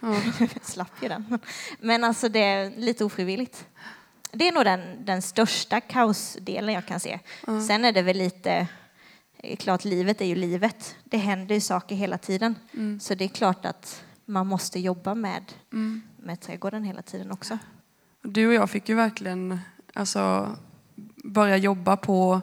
[0.00, 0.14] Ja.
[0.38, 1.38] jag slapp ju den.
[1.80, 3.66] Men alltså det är lite ofrivilligt.
[4.32, 7.18] Det är nog den, den största kaosdelen jag kan se.
[7.68, 8.66] Sen är det väl lite,
[9.42, 10.96] eh, klart livet är ju livet.
[11.04, 12.54] Det händer ju saker hela tiden.
[13.00, 15.42] Så det är klart att man måste jobba med,
[16.16, 17.58] med trädgården hela tiden också.
[18.22, 19.58] Du och jag fick ju verkligen
[19.94, 20.56] alltså,
[21.24, 22.40] börja jobba på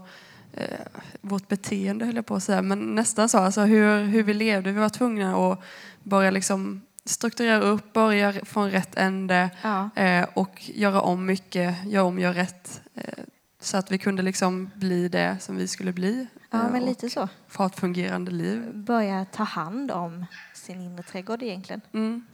[0.53, 0.79] eh,
[1.21, 4.71] vårt beteende, höll jag på att säga, men nästan så, alltså hur, hur vi levde.
[4.71, 5.59] Vi var tvungna att
[6.03, 9.89] börja liksom strukturera upp, börja från rätt ände Ja.
[9.95, 12.81] eh, och göra om mycket, göra om, göra rätt.
[12.95, 13.23] Eh,
[13.59, 16.27] så att vi kunde liksom bli det som vi skulle bli.
[16.49, 17.29] Ja, eh, men och lite så.
[17.47, 18.71] Få ett fungerande liv.
[18.73, 21.81] Börja ta hand om sin inre trädgård egentligen.
[21.93, 22.25] Mm.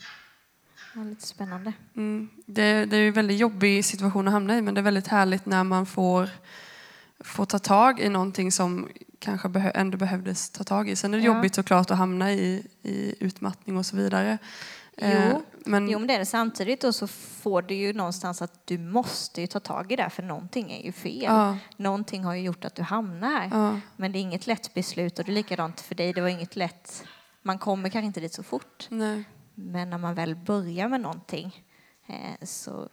[0.96, 1.74] Ja, lite spännande.
[1.96, 2.30] Mm.
[2.46, 5.46] Det, det är en väldigt jobbig situation att hamna i men det är väldigt härligt
[5.46, 6.30] när man får,
[7.20, 8.88] får ta tag i någonting som
[9.20, 10.96] kanske behö, ändå behövdes ta tag i.
[10.96, 11.36] Sen är det Ja.
[11.36, 14.38] jobbigt såklart att hamna i, i utmattning och så vidare.
[14.98, 16.26] Eh, Jo, men, Jo, men det är det.
[16.26, 20.10] Samtidigt då så får du ju någonstans att du måste ju ta tag i det
[20.10, 21.24] för någonting är ju fel.
[21.24, 21.58] Ja.
[21.78, 23.50] Någonting har ju gjort att du hamnar här.
[23.52, 23.80] Ja.
[23.96, 26.14] Men det är inget lätt beslut och det är likadant för dig.
[26.14, 27.04] Det var inget lätt.
[27.42, 28.88] Man kommer kanske inte dit så fort.
[28.90, 29.24] Nej.
[29.56, 31.64] Men när man väl börjar med någonting
[32.08, 32.90] eh, så,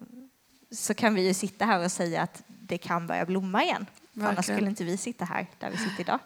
[0.71, 3.87] så kan vi ju sitta här och säga att det kan börja blomma igen.
[4.21, 6.19] Annars skulle inte vi sitta här där vi sitter idag.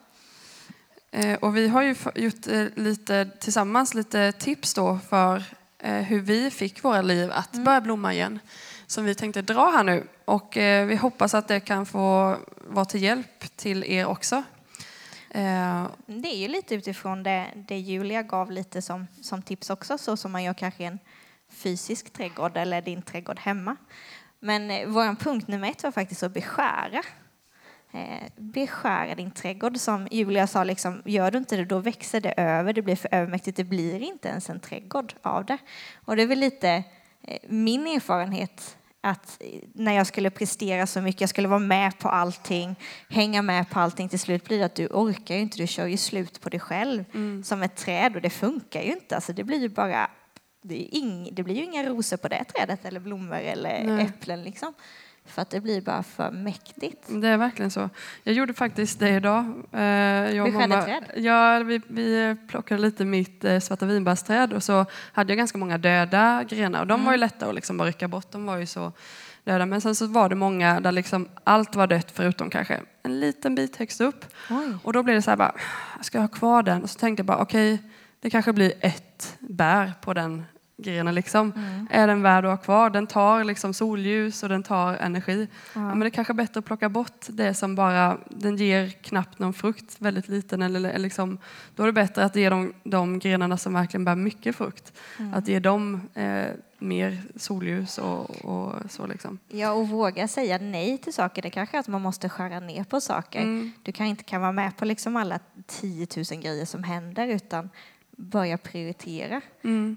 [1.11, 5.43] Eh, och vi har ju gjort eh, lite tillsammans lite tips då för
[5.93, 8.39] hur vi fick våra liv att börja blomma igen.
[8.87, 10.07] Som vi tänkte dra här nu.
[10.25, 14.43] Och eh, vi hoppas att det kan få vara till hjälp till er också.
[15.29, 19.97] Eh, Det är ju lite utifrån det, det Julia gav lite som, som tips också,
[19.97, 20.99] så som man gör kanske i en
[21.49, 23.75] fysisk trädgård eller din trädgård hemma.
[24.39, 27.01] Men eh, vår punkt nummer ett var faktiskt att beskära.
[27.95, 29.77] Eh, beskära din trädgård.
[29.77, 33.09] Som Julia sa, liksom, gör du inte det då växer det över, det blir för
[33.11, 35.57] övermäktigt, det blir inte ens en trädgård av det.
[36.05, 36.83] Och det är väl lite
[37.23, 41.99] eh, min erfarenhet att eh, när jag skulle prestera så mycket, jag skulle vara med
[41.99, 42.75] på allting,
[43.09, 45.87] hänga med på allting, till slut blir det att du orkar ju inte, du kör
[45.87, 47.03] ju slut på dig själv
[47.43, 49.15] som ett träd och det funkar ju inte.
[49.15, 50.09] Alltså det blir ju bara,
[50.61, 54.05] det, ing, det blir ju inga rosor på det trädet eller blommor eller Nej.
[54.05, 54.73] äpplen liksom.
[55.25, 57.03] För att det blir bara för mäktigt.
[57.07, 57.89] Det är verkligen så.
[58.23, 59.63] Jag gjorde faktiskt det idag.
[59.71, 61.03] Eh, jag Beskärde mamma- träd?
[61.15, 65.77] Ja, vi, vi plockade lite mitt eh, svarta vinbärsträd och så hade jag ganska många
[65.77, 67.05] döda grenar och de Mm.
[67.05, 68.31] var ju lätta att liksom bara rycka bort.
[68.31, 68.91] De var ju så
[69.43, 69.65] döda.
[69.65, 73.55] Men sen så var det många där liksom allt var dött förutom kanske en liten
[73.55, 74.25] bit högst upp.
[74.49, 74.77] Oj.
[74.83, 75.55] Och då blev det så här bara,
[76.01, 76.83] ska jag ha kvar den?
[76.83, 77.83] Och så tänkte jag bara, okej,
[78.19, 80.43] det kanske blir ett bär på den
[80.77, 81.51] grenen liksom.
[81.55, 81.87] Mm.
[81.91, 82.89] Är den värd att ha kvar?
[82.89, 85.47] Den tar liksom solljus och den tar energi.
[85.73, 85.79] Ja.
[85.79, 89.39] men det är kanske är bättre att plocka bort det som bara, den ger knappt
[89.39, 90.61] någon frukt, väldigt liten.
[90.61, 91.37] Eller liksom,
[91.75, 94.93] då är det bättre att ge de, de grenarna som verkligen bär mycket frukt.
[95.19, 95.33] Mm.
[95.33, 96.45] Att ge dem eh,
[96.77, 99.39] mer solljus och, och så liksom.
[99.47, 101.41] Ja, och våga säga nej till saker.
[101.41, 103.41] Det kanske är att man måste skära ner på saker.
[103.41, 103.71] Mm.
[103.83, 107.69] Du kan inte kan vara med på liksom alla 10 000 grejer som händer utan
[108.15, 109.41] börja prioritera.
[109.63, 109.95] Mm.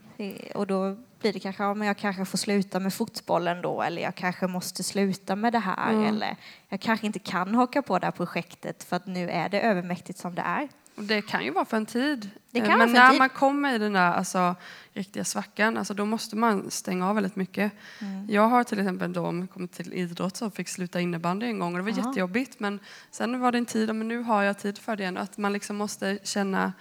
[0.54, 4.02] Och då blir det kanske, ja, men jag kanske får sluta med fotbollen då eller
[4.02, 6.04] jag kanske måste sluta med det här Mm.
[6.06, 6.36] eller
[6.68, 10.18] jag kanske inte kan haka på det här projektet för att nu är det övermäktigt
[10.18, 10.68] som det är.
[10.96, 12.30] Och det kan ju vara för en tid.
[12.52, 13.18] Eh, Men en när tid.
[13.18, 14.54] man kommer i den där alltså,
[14.92, 17.72] riktiga svackan, alltså, då måste man stänga av väldigt mycket.
[18.00, 18.26] Mm.
[18.30, 21.84] Jag har till exempel då kommit till idrott så fick sluta innebandy en gång och
[21.84, 22.08] det var Aha.
[22.08, 22.60] jättejobbigt.
[22.60, 25.06] Men sen var det en tid, men nu har jag tid för det.
[25.18, 26.72] Att man liksom måste känna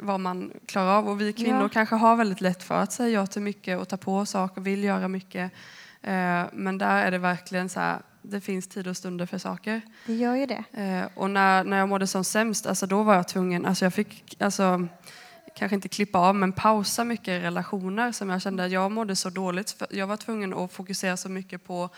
[0.00, 1.08] vad man klarar av.
[1.08, 1.68] Och vi kvinnor Ja.
[1.68, 4.84] kanske har väldigt lätt för att säga ja till mycket och ta på saker, vill
[4.84, 5.52] göra mycket.
[6.02, 9.80] Eh, Men där är det verkligen så här, det finns tid och stunder för saker.
[10.06, 10.64] Det gör ju det.
[10.72, 13.94] Eh, och när, när jag mådde som sämst, alltså då var jag tvungen, alltså jag
[13.94, 14.86] fick, alltså,
[15.56, 19.30] kanske inte klippa av, men pausa mycket relationer som jag kände att jag mådde så
[19.30, 19.82] dåligt.
[19.90, 21.88] Jag var tvungen att fokusera så mycket på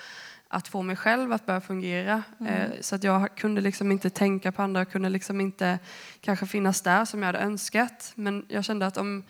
[0.49, 2.23] att få mig själv att börja fungera.
[2.49, 5.79] Eh, så att jag kunde liksom inte tänka på andra, kunde liksom inte
[6.21, 8.13] kanske finnas där som jag hade önskat.
[8.15, 9.25] Men jag kände att om,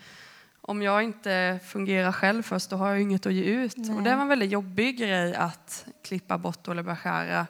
[0.61, 3.77] om jag inte fungerar själv först, då har jag inget att ge ut.
[3.77, 3.95] Nej.
[3.95, 7.47] Och det var en väldigt jobbig grej att klippa bort eller beskära.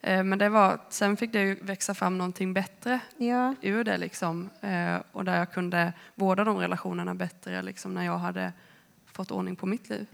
[0.00, 4.50] Eh, Men det var, sen fick det växa fram någonting bättre Ja, ur det liksom.
[4.60, 8.52] Eh, Och där jag kunde vårda de relationerna bättre liksom, när jag hade
[9.12, 10.06] fått ordning på mitt liv.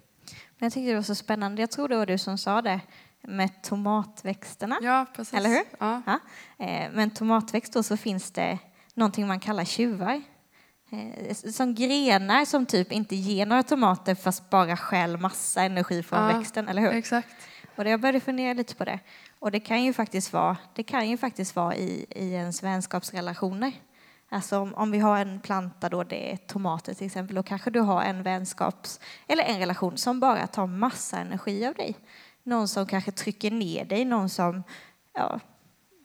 [0.59, 1.63] Men jag tyckte det var så spännande.
[1.63, 2.81] Jag tror det var du som sa det
[3.23, 4.79] med tomatväxterna.
[4.83, 5.35] Ja, precis.
[5.35, 5.63] Eller hur?
[5.79, 6.03] Ja.
[6.07, 6.19] Ja.
[6.65, 8.59] Eh, Men tomatväxt då så finns det
[8.95, 10.23] någonting man kallar tjuvar.
[10.91, 16.31] Eh, Som grenar som typ inte ger några tomater fast bara stjäl massa energi från
[16.31, 16.91] Ja, växten, eller hur?
[16.93, 17.29] Exakt.
[17.77, 18.99] Och jag började fundera lite på det.
[19.39, 23.73] Och det kan ju faktiskt vara, det kan ju faktiskt vara i, i ens vänskapsrelationer.
[24.29, 27.71] Alltså om, om vi har en planta då det är tomater till exempel, då kanske
[27.71, 31.97] du har en vänskaps eller en relation som bara tar massa energi av dig.
[32.43, 34.63] Någon som kanske trycker ner dig, någon som,
[35.15, 35.41] ja,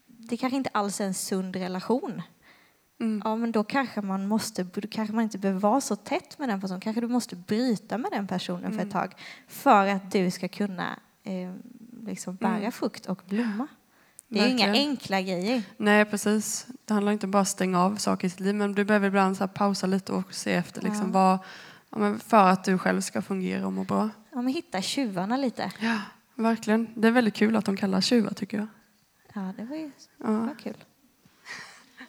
[0.06, 2.22] det kanske inte alls är en sund relation.
[3.00, 3.22] Mm.
[3.24, 6.48] Ja, men då kanske man måste, då kanske man inte behöver vara så tätt med
[6.48, 6.80] den personen.
[6.80, 9.14] Kanske du måste bryta med den personen för ett tag
[9.48, 11.52] för att du ska kunna eh,
[12.06, 12.72] liksom bära Mm.
[12.72, 13.66] frukt och blomma.
[14.32, 15.62] Det är ju inga enkla grejer.
[15.76, 16.66] Nej, precis.
[16.84, 19.08] Det handlar inte bara om att stänga av saker i sitt liv, men du behöver
[19.08, 21.38] ibland så pausa lite och se efter liksom, Ja.
[21.90, 24.10] vad, för att du själv ska fungera och må bra.
[24.32, 25.72] Ja, men hitta tjuvarna lite.
[25.80, 25.98] Ja,
[26.34, 26.88] verkligen.
[26.94, 28.66] Det är väldigt kul att de kallas tjuvar tycker jag.
[29.34, 30.26] Ja, det var ju Ja.
[30.26, 30.76] det var kul.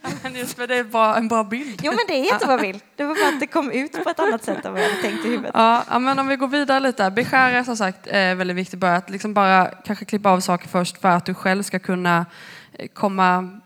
[0.23, 1.81] Men för det är bara en bra bild.
[1.83, 2.81] Jo, men det är jättebra bild.
[2.95, 5.01] Det var bara att det kom ut på ett annat sätt än vad jag hade
[5.01, 5.51] tänkt i huvudet.
[5.53, 7.11] Ja, men om vi går vidare lite.
[7.11, 8.79] Beskära som sagt är väldigt viktigt.
[8.79, 12.25] Bara att liksom bara kanske klippa av saker först för att du själv ska kunna
[12.73, 13.59] eh, komma,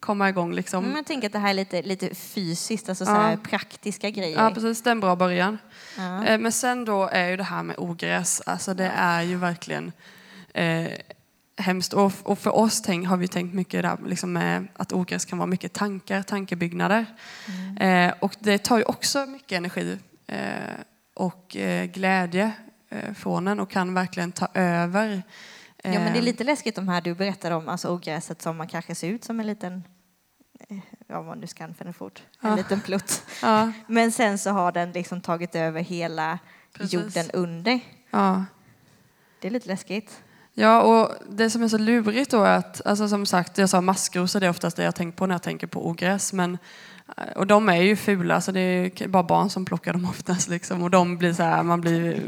[0.00, 0.52] komma igång.
[0.52, 0.84] Liksom.
[0.84, 3.36] Mm, jag tänker att det här är lite, lite fysiskt, alltså så Ja.
[3.50, 4.44] praktiska grejer.
[4.44, 4.82] Ja, precis.
[4.82, 5.58] Det är en bra början.
[5.98, 6.24] Ja.
[6.24, 9.92] Eh, Men sen då är ju det här med ogräs, alltså det är ju verkligen
[10.54, 10.84] eh,
[11.62, 11.92] hemskt.
[11.92, 15.38] Och, och för oss tänk, har vi tänkt mycket där, liksom med att ogräs kan
[15.38, 17.06] vara mycket tankar, tankebyggnader.
[17.80, 20.38] Eh, och det tar ju också mycket energi eh,
[21.14, 22.52] och eh, glädje
[22.88, 25.22] eh, från en och kan verkligen ta över.
[25.84, 28.56] Ja, men det är Eh, lite läskigt de här du berättade om, alltså ogräset som
[28.56, 29.84] man kanske ser ut som en liten,
[30.68, 32.56] eh, ja vad nu ska använda för fort, en Ja.
[32.56, 33.22] liten plutt.
[33.42, 36.38] Ja, Men sen så har den liksom tagit över hela
[36.72, 36.92] Precis.
[36.92, 37.80] jorden under.
[38.10, 38.44] ja.
[39.40, 40.22] Det är lite läskigt.
[40.54, 43.80] Ja, och det som är så lurigt då är att, alltså som sagt, jag sa
[43.80, 46.32] maskrosor, det är oftast det jag tänker på när jag tänker på ogräs.
[46.32, 46.58] Men,
[47.16, 50.48] eh, och de är ju fula, så det är bara barn som plockar dem oftast.
[50.48, 50.82] Liksom.
[50.82, 52.20] Och de blir så här, man blir,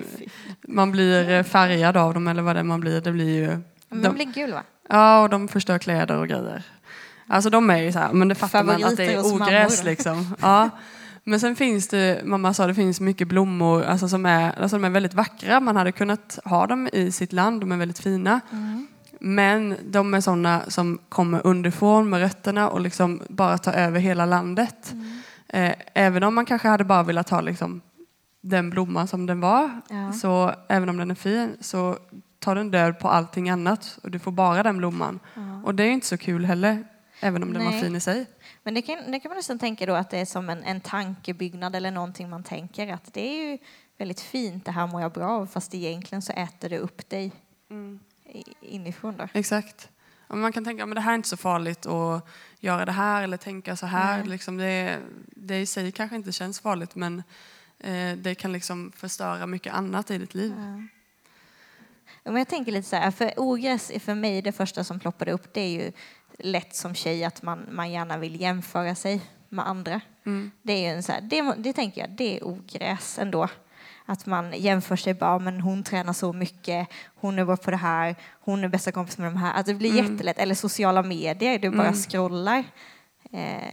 [0.60, 3.00] man blir eh, färgad av dem eller vad det är man blir.
[3.00, 3.46] Det blir ju,
[3.88, 4.62] de, de blir gul va?
[4.88, 6.62] ja, och de förstör kläder och grejer.
[7.26, 9.84] Alltså de är ju så här, men det fattar man att det Favoriter är ogräs
[9.84, 10.36] liksom.
[10.40, 10.70] Ja.
[11.24, 14.84] Men sen finns det, mamma sa det finns mycket blommor alltså som är, alltså de
[14.84, 15.60] är väldigt vackra.
[15.60, 18.40] Man hade kunnat ha dem i sitt land, de är väldigt fina.
[19.20, 24.26] Men de är sådana som kommer underifrån med rötterna och liksom bara tar över hela
[24.26, 24.94] landet.
[25.48, 27.80] Eh, även om man kanske hade bara velat ha liksom
[28.40, 30.12] den blomman som den var, Ja.
[30.12, 31.98] så även om den är fin så
[32.38, 35.20] tar den död på allting annat och du får bara den blomman.
[35.64, 36.84] Och det är inte så kul heller,
[37.20, 37.82] även om den var Nej.
[37.82, 38.26] fin i sig.
[38.66, 40.80] Men det kan, det kan man nästan tänka då att det är som en, en
[40.80, 43.58] tankebyggnad eller någonting man tänker att det är ju
[43.98, 47.32] väldigt fint, det här mår jag bra av, fast egentligen så äter det upp dig
[48.26, 49.28] i- inifrån då.
[49.32, 49.88] Exakt.
[50.28, 52.26] Man kan tänka att det här är inte så farligt att
[52.60, 54.18] göra det här eller tänka så här.
[54.18, 54.26] Nej.
[54.28, 57.22] Liksom det, det i sig kanske inte känns farligt men
[57.78, 60.54] eh, det kan liksom förstöra mycket annat i ditt liv.
[62.22, 65.00] Ja, Men jag tänker lite så här, för ogräs är för mig det första som
[65.00, 65.92] ploppade upp, det är ju
[66.38, 70.00] lätt som tjej att man, man gärna vill jämföra sig med andra.
[70.26, 70.50] Mm.
[70.62, 73.48] Det är en så här, det, det tänker jag, det är ogräs ändå.
[74.06, 77.76] Att man jämför sig bara, men hon tränar så mycket, hon är bra på det
[77.76, 79.60] här, hon är bästa kompis med de här.
[79.60, 80.12] Att det blir Mm.
[80.12, 81.94] jättelätt, eller sociala medier, du bara Mm.
[81.94, 82.64] scrollar.
[83.32, 83.72] Eh,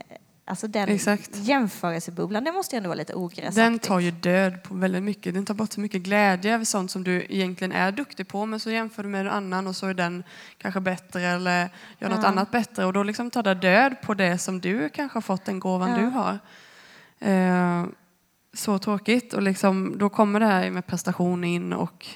[0.51, 1.29] alltså den Exakt.
[1.33, 3.55] jämförelsebubblan, det måste ju ändå vara lite ogräsaktigt.
[3.55, 5.33] Den tar ju död på väldigt mycket.
[5.33, 8.59] Den tar bort så mycket glädje över sånt som du egentligen är duktig på men
[8.59, 10.23] så jämför du med en annan och så är den
[10.57, 12.27] kanske bättre eller gör något Ja.
[12.29, 15.45] annat bättre och då liksom tar det död på det som du kanske har fått
[15.45, 15.97] den gåvan Ja.
[15.97, 16.39] du har.
[17.19, 17.85] Eh,
[18.53, 22.07] så tråkigt och liksom, då kommer det här med prestation in och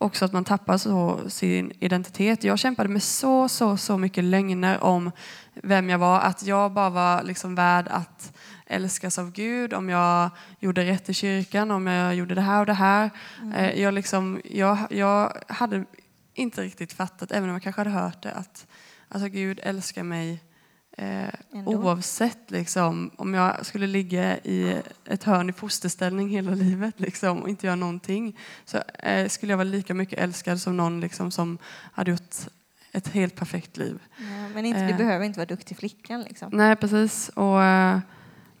[0.00, 2.44] också att man tappar så sin identitet.
[2.44, 5.10] Jag kämpade med så, så, så mycket lögner om
[5.54, 6.20] vem jag var.
[6.20, 8.32] Att jag bara var liksom värd att
[8.66, 10.30] älskas av Gud, om jag
[10.60, 13.10] gjorde rätt i kyrkan, om jag gjorde det här och det här.
[13.54, 15.84] Eh, Jag, liksom, jag, jag hade
[16.34, 18.66] inte riktigt fattat, även om jag kanske hade hört det, att
[19.08, 20.40] alltså, Gud älskar mig
[21.00, 21.28] eh,
[21.64, 24.76] oavsett liksom, om jag skulle ligga i
[25.06, 29.56] ett hörn i fosterställning hela livet liksom, och inte göra någonting så eh, skulle jag
[29.58, 31.58] vara lika mycket älskad som någon liksom, som
[31.92, 32.34] hade gjort
[32.92, 33.98] ett helt perfekt liv.
[34.18, 34.96] Ja, men inte, du Eh.
[34.96, 36.48] behöver inte vara duktig flickan liksom.
[36.52, 37.28] Nej, precis.
[37.28, 37.98] Och, eh,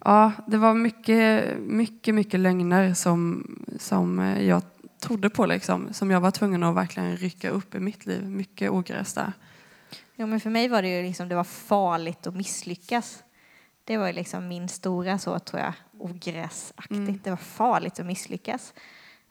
[0.04, 3.46] Ja, det var mycket, mycket, mycket lögner som,
[3.78, 4.62] som eh, jag
[5.00, 5.88] trodde på liksom.
[5.92, 8.28] Som jag var tvungen att verkligen rycka upp i mitt liv.
[8.28, 9.32] Mycket ogräs där.
[10.20, 13.24] Jo, men för mig var det ju liksom, det var farligt att misslyckas.
[13.84, 16.90] Det var ju liksom min stora så tror jag, ogräsaktigt.
[16.90, 17.20] Mm.
[17.24, 18.74] Det var farligt att misslyckas.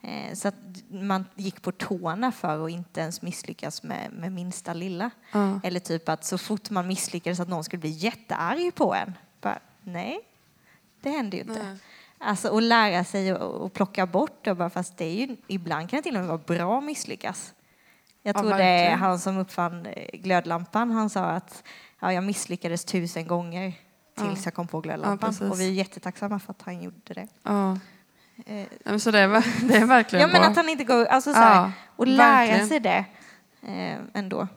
[0.01, 0.55] Eh, så att
[0.89, 5.11] man gick på tårna för att inte ens misslyckas med, med minsta lilla.
[5.31, 5.59] Ja.
[5.63, 9.13] Eller typ att så fort man misslyckades att någon skulle bli jättearg på en.
[9.41, 10.19] Bara, nej,
[11.01, 11.63] det hände ju inte.
[11.63, 11.77] Nej.
[12.17, 15.97] Alltså att lära sig att plocka bort det, bara fast det är ju, ibland kan
[15.97, 17.53] det till och med vara bra att misslyckas.
[18.29, 21.63] Jag Ja, tror det är han som uppfann eh, glödlampan, han sa att
[21.99, 23.73] ja, jag misslyckades tusen gånger
[24.17, 24.41] tills Ja.
[24.45, 25.29] jag kom på glödlampan.
[25.29, 25.51] precis.
[25.51, 27.27] och vi är jättetacksamma för att han gjorde det.
[27.43, 27.77] Ja.
[28.45, 29.27] Eh, Ja, Så det är,
[29.67, 30.49] det är verkligen Ja men bra.
[30.49, 32.67] att han inte går, alltså så här, Ja, och lära verkligen.
[32.67, 33.05] sig det
[33.67, 34.47] eh, ändå.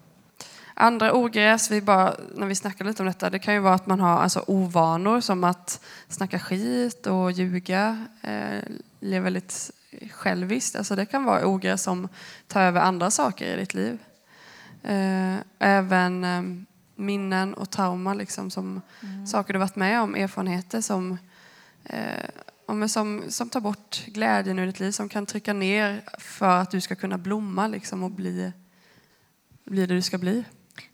[0.74, 3.86] Andra ogräs, vi bara, när vi snackar lite om detta, det kan ju vara att
[3.86, 8.60] man har alltså, ovanor som att snacka skit och ljuga, eh,
[9.00, 9.70] leva väldigt
[10.10, 10.76] själviskt.
[10.76, 12.08] Alltså, det kan vara ogräs som
[12.46, 13.98] tar över andra saker i ditt liv.
[14.82, 16.42] Eh, även eh,
[16.94, 18.80] minnen och trauma, liksom, som
[19.26, 21.18] saker du varit med om, erfarenheter som,
[21.84, 26.70] eh, som, som tar bort glädjen ur ditt liv, som kan trycka ner för att
[26.70, 28.52] du ska kunna blomma liksom, och bli,
[29.64, 30.44] bli det du ska bli.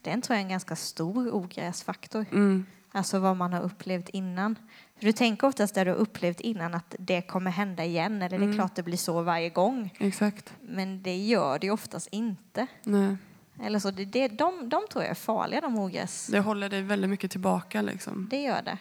[0.03, 2.27] Den tror jag är en ganska stor ogräsfaktor.
[2.33, 2.67] Mm.
[2.93, 4.57] Alltså vad man har upplevt innan.
[4.99, 8.23] För du tänker oftast det du har upplevt innan att det kommer hända igen.
[8.23, 8.55] Eller det är Mm.
[8.57, 9.95] klart det blir så varje gång.
[9.99, 10.55] Exakt.
[10.61, 12.67] Men det gör det ju oftast inte.
[12.85, 13.17] Nej.
[13.63, 16.27] Eller så det, det, de, de tror jag är farliga de ogräs.
[16.27, 17.83] Det håller dig väldigt mycket tillbaka.
[17.83, 18.27] Liksom.
[18.31, 18.79] Det gör det.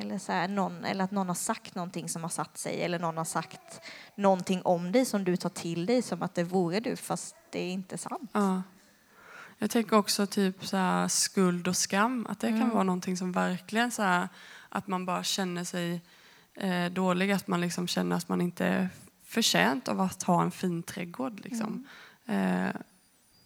[0.00, 2.82] Eller, så här, någon, eller att någon har sagt någonting som har satt sig.
[2.82, 3.80] Eller någon har sagt
[4.14, 7.60] någonting om dig som du tar till dig som att det vore du fast det
[7.60, 8.30] är inte sant.
[8.32, 8.62] Ja.
[9.62, 12.26] Jag tänker också typ så här, skuld och skam.
[12.28, 14.28] Att det kan vara någonting som verkligen så här,
[14.68, 16.00] att man bara känner sig
[16.54, 17.32] eh, dålig.
[17.32, 18.88] Att man liksom känner att man inte är
[19.24, 21.40] förtjänt av att ha en fin trädgård.
[21.44, 21.86] Liksom.
[22.26, 22.68] Eh,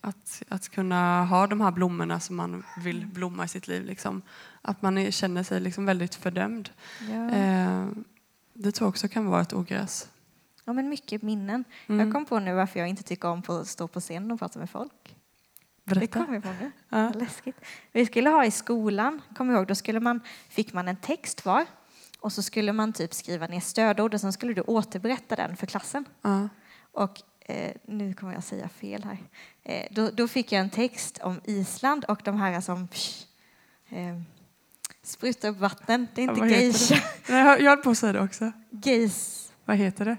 [0.00, 3.84] att, att kunna ha de här blommorna som man vill blomma i sitt liv.
[3.84, 4.22] Liksom.
[4.62, 6.70] Att man känner sig liksom väldigt fördömd.
[7.10, 7.30] Ja.
[7.30, 7.86] Eh,
[8.52, 10.08] det tror jag också kan vara ett ogräs.
[10.64, 11.64] ja, men mycket minnen.
[11.86, 12.06] Mm.
[12.06, 14.58] Jag kom på nu varför jag inte tycker om att stå på scenen och prata
[14.58, 15.15] med folk.
[15.88, 16.24] Det Berätta.
[16.24, 16.70] kom jag på nu.
[16.88, 17.08] Ja.
[17.14, 17.56] Läskigt.
[17.92, 21.66] Vi skulle ha i skolan, kom ihåg, då skulle man, fick man en text var
[22.20, 25.66] och så skulle man typ skriva ner stödord och sen skulle du återberätta den för
[25.66, 26.04] klassen.
[26.22, 26.48] Ja.
[26.92, 29.18] Och eh, nu kommer jag säga fel här.
[29.62, 33.24] Eh, då, då fick jag en text om Island och de här som psh,
[33.88, 34.20] eh,
[35.02, 36.06] sprutar upp vatten.
[36.14, 36.94] Det är Ja, inte heter geisha.
[37.28, 38.52] Nej, Jag jag höll på att säga det också.
[38.70, 39.52] Geis.
[39.64, 40.16] Vad heter det?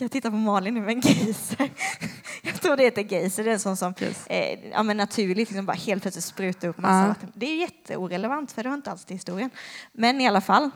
[0.00, 1.70] Jag tittar på Malin nu, men geyser.
[2.42, 3.44] Jag tror det heter geyser.
[3.44, 4.26] Det är en sån som Yes.
[4.26, 7.08] eh, ja, men naturligt liksom bara helt plötsligt sprutar upp massa Ja.
[7.08, 7.32] vatten.
[7.34, 9.50] Det är jätteorelevant för det har inte alls till historien.
[9.92, 10.70] Men i alla fall,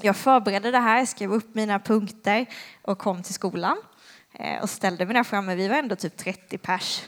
[0.00, 2.46] jag förberedde det här, skrev upp mina punkter
[2.82, 3.76] och kom till skolan
[4.32, 5.54] eh, och ställde mig där framme.
[5.54, 7.02] Vi var ändå typ 30 pers.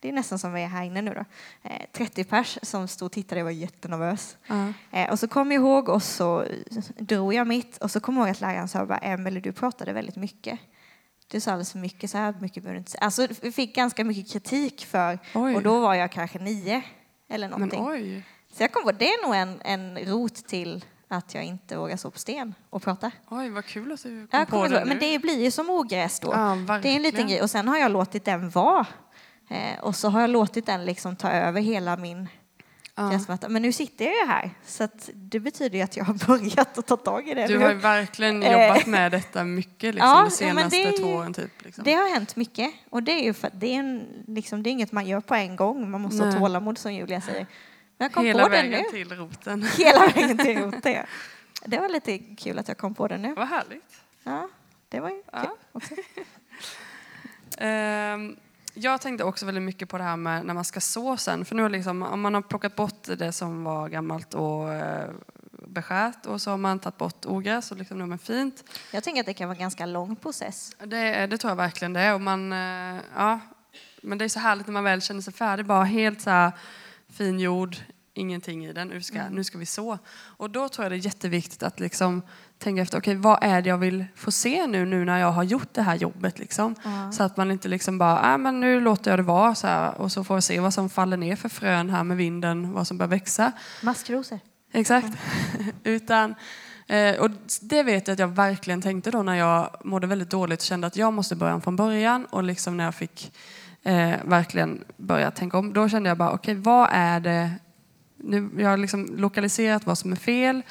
[0.00, 1.24] Det är nästan som vi är här inne nu då.
[1.70, 4.36] Eh, 30 pers som stod och tittade, jag var jättenervös.
[4.46, 4.72] Ja.
[4.92, 6.44] Eh, och så kom jag ihåg och så
[6.98, 9.92] drog jag mitt och så kom jag ihåg att läraren sa bara, Emelie du pratade
[9.92, 10.58] väldigt mycket.
[11.30, 13.00] Du sa alldeles för mycket, så här mycket behöver du inte säga.
[13.04, 15.54] Alltså vi fick ganska mycket kritik för, Oj.
[15.56, 16.82] och då var jag kanske nio
[17.28, 17.86] eller Men någonting.
[17.86, 18.22] oj.
[18.52, 21.96] Så jag kom på, det är nog en, en rot till att jag inte vågar
[21.96, 23.10] stå på sten och prata.
[23.30, 26.20] Oj, vad kul att du kom Jag på det men det blir ju som ogräs
[26.20, 26.30] då.
[26.32, 28.86] Ja, det är en liten grej och sen har jag låtit den vara.
[29.50, 32.28] Eh, och så har jag låtit den liksom ta över hela min
[33.28, 33.38] Ja.
[33.48, 36.86] Men nu sitter jag ju här så det betyder ju att jag har börjat att
[36.86, 37.46] ta tag i det.
[37.46, 38.52] Du har ju verkligen Eh.
[38.52, 41.34] jobbat med detta mycket liksom, Ja, de ja, senaste ju- två åren.
[41.34, 41.84] Typ, liksom.
[41.84, 44.72] Det har hänt mycket och det är ju för det är, en, liksom, det är
[44.72, 45.90] inget man gör på en gång.
[45.90, 46.38] Man måste ha Nej.
[46.40, 47.46] tålamod som Julia säger.
[47.98, 49.62] Men jag kom Hela på det vägen till roten.
[49.78, 50.92] Hela vägen till roten.
[50.92, 51.02] ja.
[51.64, 53.34] Det var lite kul att jag kom på det nu.
[53.34, 54.00] Vad härligt.
[54.24, 54.48] Ja,
[54.88, 55.40] det var ju Ja.
[55.42, 55.94] kul också.
[57.58, 58.36] Ehm,
[58.80, 61.44] jag tänkte också väldigt mycket på det här med när man ska så sen.
[61.44, 65.10] För nu liksom, om man har plockat bort det som var gammalt och eh,
[65.50, 68.64] beskärt och så har man tagit bort ogräs och liksom nu är man fint.
[68.92, 70.76] Jag tänker att det kan vara en ganska lång process.
[70.84, 72.14] Det, det tror jag verkligen det är.
[72.14, 73.40] Och man, eh, ja,
[74.02, 75.66] men det är så härligt när man väl känner sig färdig.
[75.66, 76.52] Bara helt så här
[77.12, 77.76] fin jord,
[78.18, 78.88] ingenting i den.
[78.88, 79.32] Nu ska, Mm.
[79.32, 79.98] nu ska vi så.
[80.36, 82.22] Och då tror jag det är jätteviktigt att liksom
[82.58, 85.42] tänka efter, okej vad är det jag vill få se nu, nu när jag har
[85.42, 86.74] gjort det här jobbet liksom.
[86.84, 87.12] Ja.
[87.12, 90.00] Så att man inte liksom bara, äh, men nu låter jag det vara så här,
[90.00, 92.86] och så får jag se vad som faller ner för frön här med vinden, vad
[92.86, 93.52] som bör växa.
[93.82, 94.40] Maskrosor.
[94.72, 95.08] Exakt.
[95.84, 96.34] Utan,
[96.86, 100.60] eh, och det vet jag att jag verkligen tänkte då när jag mådde väldigt dåligt
[100.60, 102.24] och kände att jag måste börja från början.
[102.24, 103.32] Och liksom när jag fick
[103.82, 107.50] eh, verkligen börja tänka om, då kände jag bara, okej vad är det
[108.18, 110.62] nu, jag har liksom lokaliserat vad som är fel.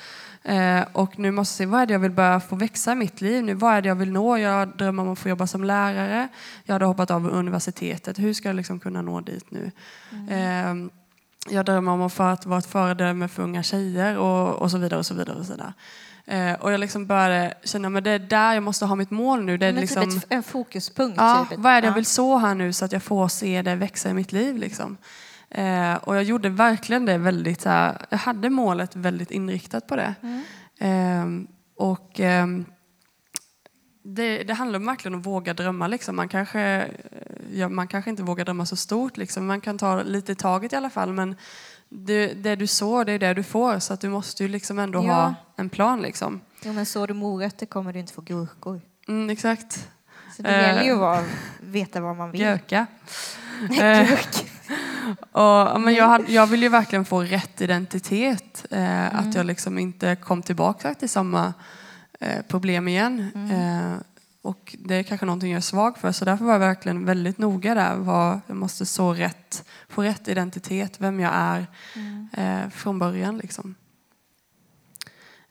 [0.44, 2.96] Eh, och nu måste jag se vad är det jag vill börja få växa i
[2.96, 3.54] mitt liv nu.
[3.54, 4.38] Vad är det jag vill nå?
[4.38, 6.28] Jag drömmer om att få jobba som lärare.
[6.64, 8.20] Jag hade hoppat av universitetet.
[8.20, 9.72] Hur ska jag liksom kunna nå dit nu?
[10.30, 10.74] Eh,
[11.50, 15.00] jag drömmer om att vara ett föredöme för unga tjejer och, och så vidare.
[15.00, 15.38] och så vidare.
[15.40, 15.74] Och så vidare.
[16.26, 19.44] Eh, och jag liksom började känna att det är där jag måste ha mitt mål
[19.44, 19.58] nu.
[19.58, 21.18] Det är liksom, typ ett, en fokuspunkt.
[21.18, 21.60] Ja, typ.
[21.60, 21.96] vad är det jag Ja.
[21.96, 24.58] vill så här nu så att jag får se det växa i mitt liv?
[24.58, 24.98] Liksom.
[25.50, 29.96] Eh, och jag gjorde verkligen det väldigt så här, jag hade målet väldigt inriktat på
[29.96, 30.16] det.
[30.80, 31.26] Eh,
[31.76, 32.66] och ehm,
[34.04, 35.88] det, det handlar verkligen om att våga drömma.
[35.88, 36.16] Liksom.
[36.16, 36.92] Man, kanske,
[37.54, 39.46] ja, man kanske inte vågar drömma så stort, liksom.
[39.46, 41.14] man kan ta lite i taget i alla fall.
[41.14, 41.36] Men
[41.90, 43.80] det, det du sår, det är det du får.
[43.80, 45.14] Så att du måste ju liksom ändå Ja.
[45.14, 46.02] ha en plan.
[46.02, 46.42] Liksom.
[46.64, 48.82] Jo, men så du morötter kommer du inte få gurkor.
[49.08, 49.90] Mm, exakt.
[50.38, 50.62] Så det Eh.
[50.68, 51.24] gäller ju att vara,
[51.62, 52.42] veta vad man vill.
[52.42, 52.88] Göka.
[53.82, 54.10] Eh.
[55.32, 58.66] Och, men jag, hade, jag vill ju verkligen få rätt identitet.
[58.72, 59.16] Eh, Mm.
[59.30, 61.54] Att jag liksom inte kom tillbaka till samma
[62.20, 63.32] eh, problem igen.
[63.36, 63.52] Mm.
[63.52, 63.98] Eh,
[64.42, 66.12] och det är kanske någonting jag är svag för.
[66.12, 67.96] Så därför var jag verkligen väldigt noga där.
[67.96, 72.28] Vad, jag måste så rätt, få rätt identitet, vem jag är Mm.
[72.34, 73.38] eh, från början.
[73.38, 73.76] Liksom.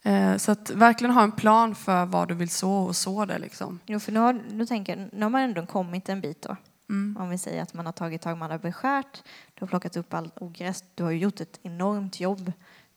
[0.07, 3.39] Eh, så att verkligen ha en plan för vad du vill så och så det.
[3.39, 3.81] Liksom.
[3.87, 6.57] Jo, för nu har, nu tänker nu har man ändå kommit en bit då.
[6.89, 7.17] Mm.
[7.21, 9.23] Om vi säger att man har tagit tag, man har beskärt,
[9.55, 12.53] du har plockat upp all ogräs, du har gjort ett enormt jobb,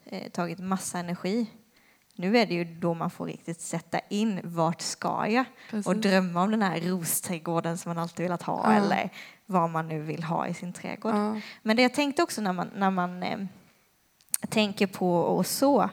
[0.05, 1.47] eh, tagit massa energi.
[2.15, 6.01] Nu är det ju då man får riktigt sätta in vart ska jag och Precis.
[6.01, 8.73] drömma om den här rosträdgården som man alltid velat ha Ja.
[8.73, 9.09] eller
[9.45, 11.15] vad man nu vill ha i sin trädgård.
[11.15, 11.39] Ja.
[11.63, 13.39] Men det jag tänkte också när man, när man eh,
[14.49, 15.89] tänker på och så,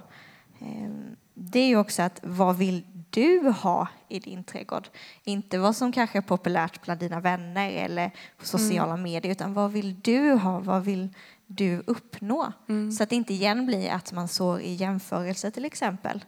[1.35, 4.89] det är ju också att vad vill du ha i din trädgård?
[5.25, 9.73] Inte vad som kanske är populärt bland dina vänner eller på sociala medier, utan vad
[9.73, 10.59] vill du ha?
[10.59, 11.09] Vad vill
[11.47, 12.53] du uppnå?
[12.69, 12.93] Mm.
[12.93, 16.25] Så att det inte igen blir att man sår i jämförelse till exempel.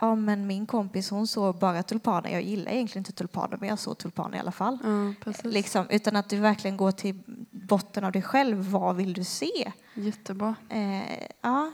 [0.00, 2.30] Ja, men min kompis hon sår bara tulpaner.
[2.30, 4.78] Jag gillar egentligen inte tulpaner, men jag sår tulpaner i alla fall.
[4.82, 5.44] Ja, precis.
[5.44, 7.18] Liksom, utan att du verkligen går till
[7.50, 8.70] botten av dig själv.
[8.70, 9.72] Vad vill du se?
[9.94, 10.54] Jättebra.
[10.68, 11.72] Eh, ja,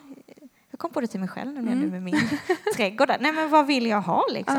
[0.80, 1.90] kom på det till mig själv nu Mm.
[1.90, 2.14] med min
[2.76, 3.08] trädgård.
[3.08, 3.18] där.
[3.20, 4.56] Nej, men vad vill jag ha liksom?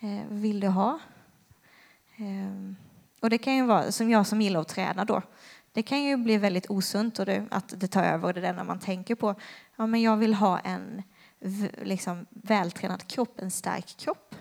[0.00, 0.08] Ja.
[0.08, 0.98] Eh, vill du ha?
[2.16, 2.72] Eh,
[3.20, 5.22] och det kan ju vara, som jag som gillar att träna då,
[5.72, 8.52] det kan ju bli väldigt osunt och det, att det tar över det är det
[8.52, 9.34] när man tänker på,
[9.76, 11.02] ja men jag vill ha en
[11.82, 14.34] liksom, vältränad kropp, en stark kropp.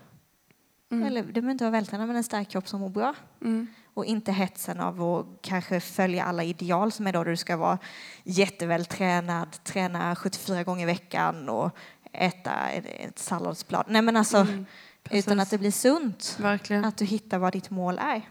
[0.92, 1.08] Mm.
[1.08, 3.14] Eller det behöver inte vara vältränad, men en stark kropp som mår bra.
[3.42, 3.68] Mm.
[3.96, 7.78] Och inte hetsen av att kanske följa alla ideal som är då du ska vara
[8.24, 11.78] jättevältränad, träna 74 gånger i veckan och
[12.12, 13.86] äta ett, salladsblad.
[13.90, 14.66] Nej men alltså, Mm.
[15.12, 16.38] utan att det blir sunt.
[16.40, 16.86] Verkligen.
[16.86, 18.22] Att du hittar vad ditt mål är.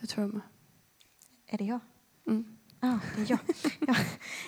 [0.00, 0.42] Det tror jag med.
[1.46, 1.80] Är det jag?
[2.26, 2.56] Mm.
[2.80, 3.38] Ja, det är jag.
[3.88, 3.94] ja.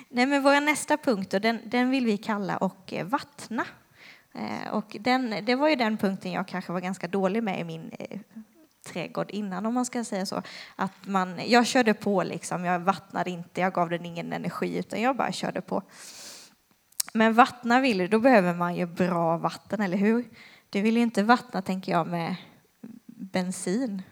[0.09, 3.65] Nej, men vår nästa punkt, och den, den vill vi kalla och vattna.
[4.35, 7.65] Eh, och den, det var ju den punkten jag kanske var ganska dålig med i
[7.65, 8.21] min eh,
[8.83, 10.43] trädgård innan, om man ska säga så.
[10.77, 15.03] Att man, jag körde på, liksom, jag vattnade inte, jag gav den ingen energi, utan
[15.03, 15.83] jag bara körde på.
[17.13, 20.25] Men vattna vill du, då behöver man ju bra vatten, eller hur?
[20.71, 22.37] Du vill ju inte vattna, tänker jag, med
[23.07, 24.03] bensin.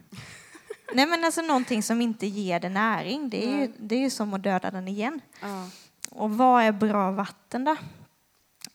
[0.95, 4.11] Nej men alltså någonting som inte ger det näring, det är, ju, det är ju
[4.11, 5.21] som att döda den igen.
[5.41, 5.69] Ja.
[6.11, 7.77] Och vad är bra vatten då?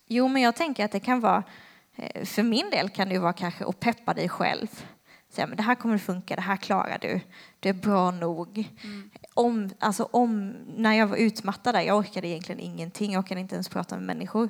[0.06, 1.42] Jo, men jag tänker att det kan vara,
[1.96, 4.84] eh, för min del kan det ju vara kanske att peppa dig själv.
[5.34, 7.20] Säga, men det här kommer att funka, det här klarar du,
[7.60, 8.70] du är bra nog.
[9.34, 13.54] Om, alltså om, när jag var utmattad där, jag orkade egentligen ingenting, jag orkade inte
[13.54, 14.48] ens prata med människor.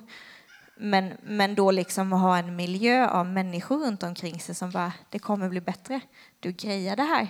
[0.76, 5.18] Men, men då liksom ha en miljö av människor runt omkring sig som bara, det
[5.18, 6.00] kommer bli bättre.
[6.40, 7.28] Du grejar det här.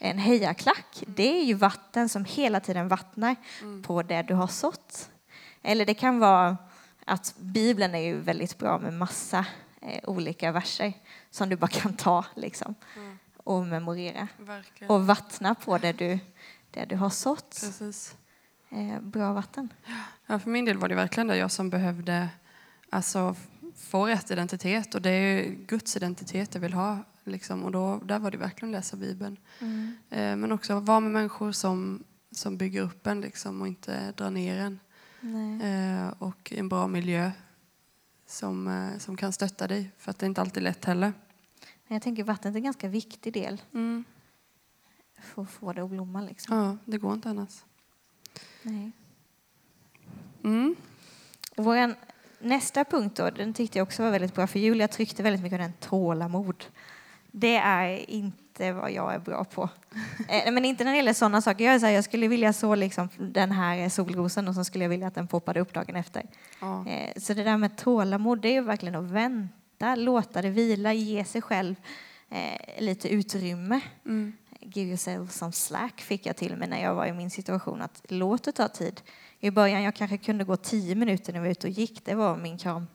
[0.00, 3.36] En hejaklack, det är ju vatten som hela tiden vattnar
[3.82, 5.10] på det du har sått.
[5.62, 6.56] Eller det kan vara
[7.04, 9.46] att Bibeln är ju väldigt bra med massa
[9.80, 10.92] eh, olika verser
[11.32, 12.74] som du bara kan ta liksom,
[13.36, 14.28] och memorera.
[14.38, 14.90] Verkligen.
[14.90, 16.18] Och vattna på det du,
[16.70, 17.60] det du har sått.
[17.60, 18.16] Precis.
[18.70, 19.72] Eh, bra vatten.
[20.26, 22.28] Ja, för min del var det verkligen det jag som behövde
[22.90, 23.36] alltså,
[23.76, 24.94] få rätt identitet.
[24.94, 26.98] Och det är Guds identitet jag vill ha.
[27.24, 27.64] Liksom.
[27.64, 29.36] Och då, där var det verkligen läsa Bibeln.
[30.10, 34.30] Eh, men också vara med människor som, som bygger upp en liksom, och inte drar
[34.30, 34.80] ner en.
[35.62, 37.30] Eh, och en bra miljö
[38.32, 39.90] som, eh, som kan stötta dig.
[39.98, 41.12] För att det är inte alltid lätt heller.
[41.86, 44.04] Men Jag tänker vattnet är en ganska viktig del Mm.
[45.20, 46.20] för att få det att blomma.
[46.20, 46.56] Liksom.
[46.56, 47.64] Ja, det går inte annars.
[48.62, 48.92] Nej.
[50.44, 50.76] Mm.
[51.56, 51.94] Vår
[52.38, 55.58] nästa punkt då, den tyckte jag också var väldigt bra, för Julia tryckte väldigt mycket
[55.58, 56.64] på den tålamod.
[57.30, 59.68] Det är inte inte vad jag är bra på.
[60.28, 61.64] Eh, men inte när det gäller sådana saker.
[61.64, 64.84] Jag, är så här, jag skulle vilja så liksom den här solrosen och så skulle
[64.84, 66.22] jag vilja att den poppade upp dagen efter.
[66.60, 66.86] Ja.
[66.88, 70.92] Eh, så det där med tålamod, det är ju verkligen att vänta, låta det vila,
[70.92, 71.74] ge sig själv
[72.30, 73.80] eh, lite utrymme.
[74.06, 74.32] Mm.
[74.60, 77.82] Give yourself some slack fick jag till mig när jag var i min situation.
[77.82, 79.00] Att låt det ta tid.
[79.40, 82.04] I början jag kanske kunde gå tio minuter när jag var ute och gick.
[82.04, 82.86] Det var min kram,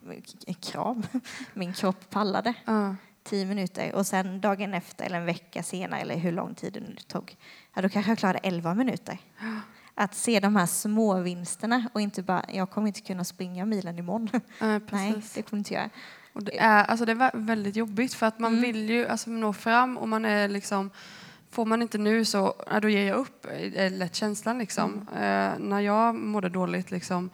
[0.60, 1.04] kram.
[1.54, 2.54] min kropp pallade.
[2.66, 2.96] Ja.
[3.30, 3.96] Tio minuter.
[3.96, 7.36] Och sen dagen efter eller en vecka senare eller hur lång tid det nu tog.
[7.74, 9.18] Ja, då kanske jag klarade elva minuter.
[9.96, 14.00] Att se de här små vinsterna och inte bara, jag kommer inte kunna springa milen
[14.00, 14.30] imorgon.
[14.60, 15.90] Ja, Nej, det kommer inte göra.
[16.34, 18.62] Och det, är, alltså det är vä- väldigt jobbigt för att man Mm.
[18.62, 20.90] vill ju alltså nå fram och man är liksom
[21.52, 25.08] Får man inte nu så ja, då ger jag upp, är lätt känslan liksom.
[25.16, 25.54] Mm.
[25.54, 27.30] Eh, när jag mådde dåligt liksom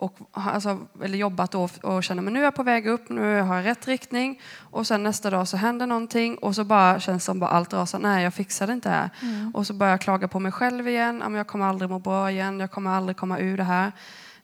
[0.00, 3.40] och alltså, eller jobbat då och känner men nu är jag på väg upp, nu
[3.40, 7.22] har jag rätt riktning och sen nästa dag så händer någonting och så bara känns
[7.22, 9.10] det som bara allt rasar, nej jag fixade inte det här.
[9.22, 9.50] Mm.
[9.54, 12.60] Och så börjar jag klaga på mig själv igen, jag kommer aldrig må bra igen,
[12.60, 13.92] jag kommer aldrig komma ur det här.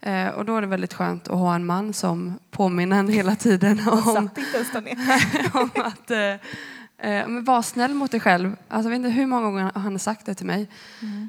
[0.01, 3.37] Eh, och då är det väldigt skönt att ha en man som påminner en hela
[3.37, 4.29] tiden om,
[5.53, 8.57] om att eh, eh, var snäll mot dig själv.
[8.69, 10.69] Alltså, jag vet inte hur många gånger han har sagt det till mig.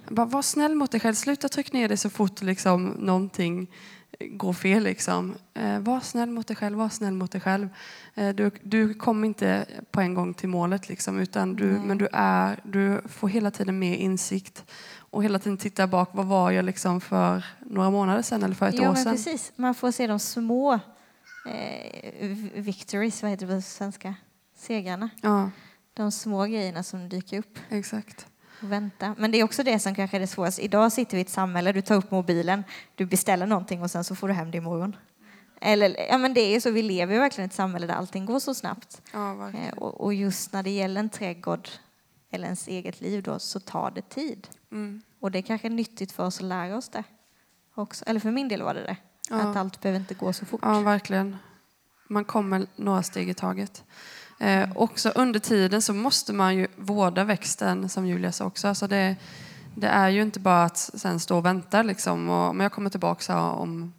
[0.10, 3.68] Bara, var snäll mot dig själv, sluta trycka ner dig så fort liksom, någonting
[4.20, 4.84] går fel.
[4.84, 5.36] Liksom.
[5.54, 7.70] Eh, var snäll mot dig själv, var snäll mot dig själv.
[8.16, 12.08] Eh, du, du kommer inte på en gång till målet, liksom, utan du, men du,
[12.14, 14.66] är, du får hela tiden mer insikt
[15.10, 16.10] och hela tiden titta bak.
[16.14, 19.14] Vad var jag liksom för några månader sedan eller för ett ja, år sedan?
[19.14, 19.52] precis.
[19.56, 20.74] Man får se de små
[21.46, 24.16] eh, victories, vad heter det på svenska?
[24.58, 25.10] Segrarna.
[25.22, 25.52] Ja,
[25.94, 27.60] De små grejerna som dyker upp.
[27.70, 28.28] exakt.
[28.62, 29.16] Och vänta.
[29.18, 30.62] Men det är också det som kanske är det svåraste.
[30.62, 32.64] Idag sitter vi i ett samhälle, du tar upp mobilen,
[32.96, 34.96] du beställer någonting och sen så får du hem det imorgon.
[35.62, 37.94] Eller, ja men det är ju så, vi lever ju verkligen i ett samhälle där
[37.94, 39.02] allting går så snabbt.
[39.14, 39.50] Ja.
[39.50, 41.70] Eh, och, och just när det gäller en trädgård
[42.32, 44.48] eller ens eget liv då så tar det tid.
[44.72, 45.02] Mm.
[45.20, 47.04] Och det är kanske nyttigt för oss att lära oss det
[47.76, 48.06] också.
[48.06, 48.98] Eller för min del var det det.
[49.30, 49.36] Ja.
[49.36, 50.60] Att allt behöver inte gå så fort.
[50.64, 51.38] Ja, verkligen.
[52.08, 53.84] Man kommer några steg i taget.
[54.40, 58.68] Eh, också under tiden så måste man ju vårda växten, som Julia sa också.
[58.68, 59.16] Alltså det,
[59.76, 62.90] det är ju inte bara att sen stå och vänta, liksom, och, men jag kommer
[62.90, 63.94] tillbaka om,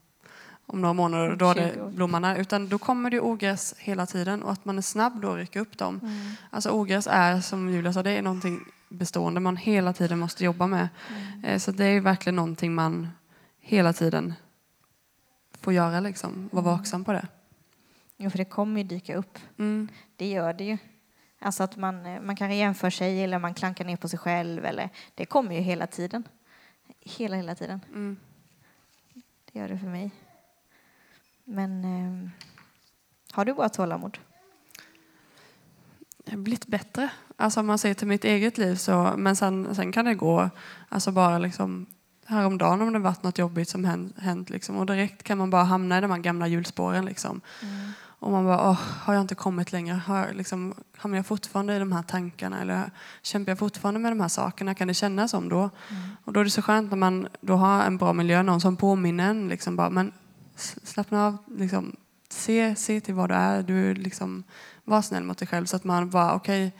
[0.67, 1.89] om några månader och då 20 det år.
[1.91, 2.37] blommarna.
[2.37, 5.61] Utan då kommer det ogräs hela tiden och att man är snabb då att rycka
[5.61, 6.01] upp dem.
[6.03, 6.33] Mm.
[6.51, 10.67] Alltså ogräs är, som Julia sa, det är någonting bestående man hela tiden måste jobba
[10.67, 10.89] med.
[11.11, 11.45] Mm.
[11.45, 13.09] Eh, så det är verkligen någonting man
[13.61, 14.35] hela tiden
[15.61, 16.49] får göra, liksom.
[16.53, 16.77] Vara Mm.
[16.79, 17.29] vaksam på det.
[18.21, 19.39] Jo, för det kommer ju dyka upp.
[19.59, 19.89] Mm.
[20.17, 20.79] Det gör det ju.
[21.39, 24.65] Alltså att man, eh, man kanske jämför sig eller man klankar ner på sig själv.
[24.65, 26.25] Eller, det kommer ju hela tiden.
[27.01, 27.81] Hela, hela tiden.
[27.89, 28.17] Mm.
[29.53, 30.11] Det gör det för mig.
[31.45, 32.31] Men eh,
[33.33, 34.19] har du bra tålamod?
[36.25, 37.11] Jag har blivit bättre.
[37.37, 40.51] Alltså om man ser till mitt eget liv så, men sen, sen kan det gå,
[40.89, 41.87] alltså bara liksom
[42.29, 45.65] häromdagen om det varit något jobbigt som hänt, hänt liksom, och direkt kan man bara
[45.65, 47.41] hamna i de här gamla hjulspåren liksom.
[48.21, 49.95] Och man bara, åh, har jag inte kommit längre?
[49.95, 52.61] Har jag liksom, hamnar jag fortfarande i de här tankarna?
[52.61, 52.91] Eller
[53.23, 54.75] kämpar jag fortfarande med de här sakerna?
[54.75, 55.71] Kan det kännas som då?
[56.25, 58.77] Och då är det så skönt när man då har en bra miljö, någon som
[58.77, 59.49] påminner en.
[59.49, 60.13] Liksom bara, men
[60.83, 61.97] slappna av, liksom,
[62.29, 63.63] se, se till vad du är.
[63.63, 64.45] Du, liksom,
[64.85, 66.73] var snäll mot dig själv så att man bara, okej,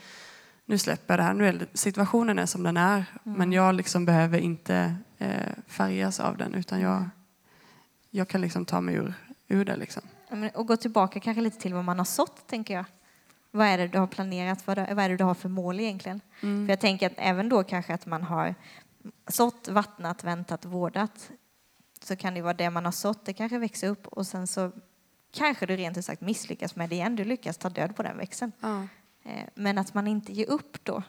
[0.65, 1.35] nu släpper jag det här.
[1.35, 6.21] Nu är det, situationen är som den är, men jag liksom behöver inte eh, färgas
[6.21, 7.09] av den, utan jag,
[8.11, 9.15] jag kan liksom ta mig ur,
[9.49, 9.77] ur det.
[9.77, 10.03] Liksom.
[10.55, 12.85] Och gå tillbaka kanske lite till vad man har sått, tänker jag.
[13.51, 14.67] Vad är det du har planerat?
[14.67, 16.21] Vad, är det du har för mål egentligen?
[16.43, 16.67] Mm.
[16.67, 18.55] För jag tänker att även då kanske att man har
[19.29, 21.31] sått, vattnat, väntat, vårdat
[22.03, 24.73] så kan det vara det man har sått, det kanske växer upp och sen så
[25.33, 27.17] kanske du rent ut sagt misslyckas med det igen.
[27.17, 28.53] Du lyckas ta död på den växten.
[28.61, 28.83] Ja.
[29.23, 31.03] Eh, Men att man inte ger upp då.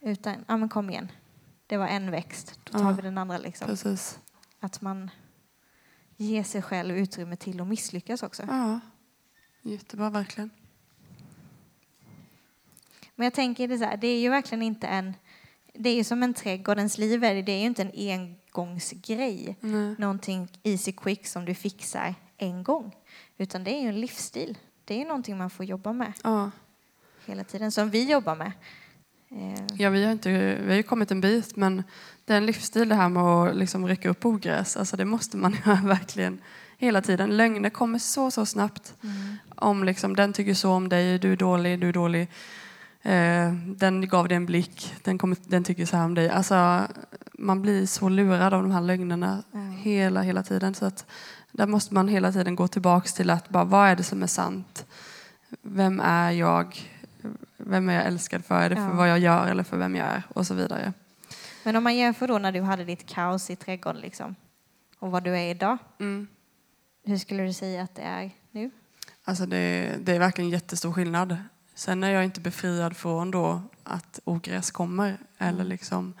[0.00, 1.12] Utan, ja men kom igen.
[1.66, 3.66] Det var en växt, då tar Ja, vi den andra liksom.
[3.66, 4.18] Precis.
[4.60, 5.10] Att man
[6.16, 8.42] ger sig själv utrymme till att misslyckas också.
[8.48, 8.80] Ja,
[9.62, 10.50] jättebra verkligen.
[13.14, 15.14] Men jag tänker det så här, det är ju verkligen inte en...
[15.74, 19.56] Det är ju som en trädgårdens liv, är det, det är ju inte en engångsgrej.
[19.60, 19.94] Nej.
[19.98, 22.96] Någonting easy quick som du fixar en gång.
[23.38, 24.58] Utan det är ju en livsstil.
[24.84, 26.50] Det är ju någonting man får jobba med Ja.
[27.26, 28.52] hela tiden, som vi jobbar med.
[29.34, 30.30] Eh, Ja, vi, har inte,
[30.62, 31.82] vi har ju kommit en bit, men
[32.24, 34.76] det är en livsstil det här med att liksom rycka upp ogräs.
[34.76, 36.38] Alltså det måste man göra verkligen
[36.78, 37.36] hela tiden.
[37.36, 38.94] Lögner kommer så, så snabbt.
[39.56, 42.28] Om liksom, den tycker så om dig, du är dålig, du är dålig.
[43.02, 46.28] Eh, den gav dig en blick, den, kommer, den tycker så här om dig.
[46.28, 46.86] Alltså,
[47.32, 49.42] man blir så lurad av de här lögnerna
[49.78, 50.74] hela, hela tiden.
[50.74, 51.06] Så att
[51.52, 54.26] där måste man hela tiden gå tillbaks till att bara, vad är det som är
[54.26, 54.86] sant?
[55.62, 56.93] Vem är jag?
[57.66, 58.60] Vem är jag älskad för?
[58.62, 58.92] Är det för Ja.
[58.94, 60.22] vad jag gör eller för vem jag är?
[60.34, 60.92] Och så vidare.
[61.62, 64.34] Men om man jämför då när du hade ditt kaos i trädgården liksom,
[64.98, 66.26] och vad du är idag, Mm.
[67.04, 68.70] hur skulle du säga att det är nu?
[69.24, 71.36] Alltså det, det är verkligen jättestor skillnad.
[71.74, 75.18] Sen är jag inte befriad från då att ogräs kommer.
[75.38, 76.14] Eller liksom,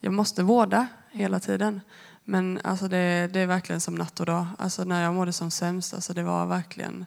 [0.00, 1.80] jag måste vårda hela tiden.
[2.24, 4.46] Men alltså det, det är verkligen som natt och dag.
[4.58, 7.06] Alltså när jag mådde som sämst, alltså det var verkligen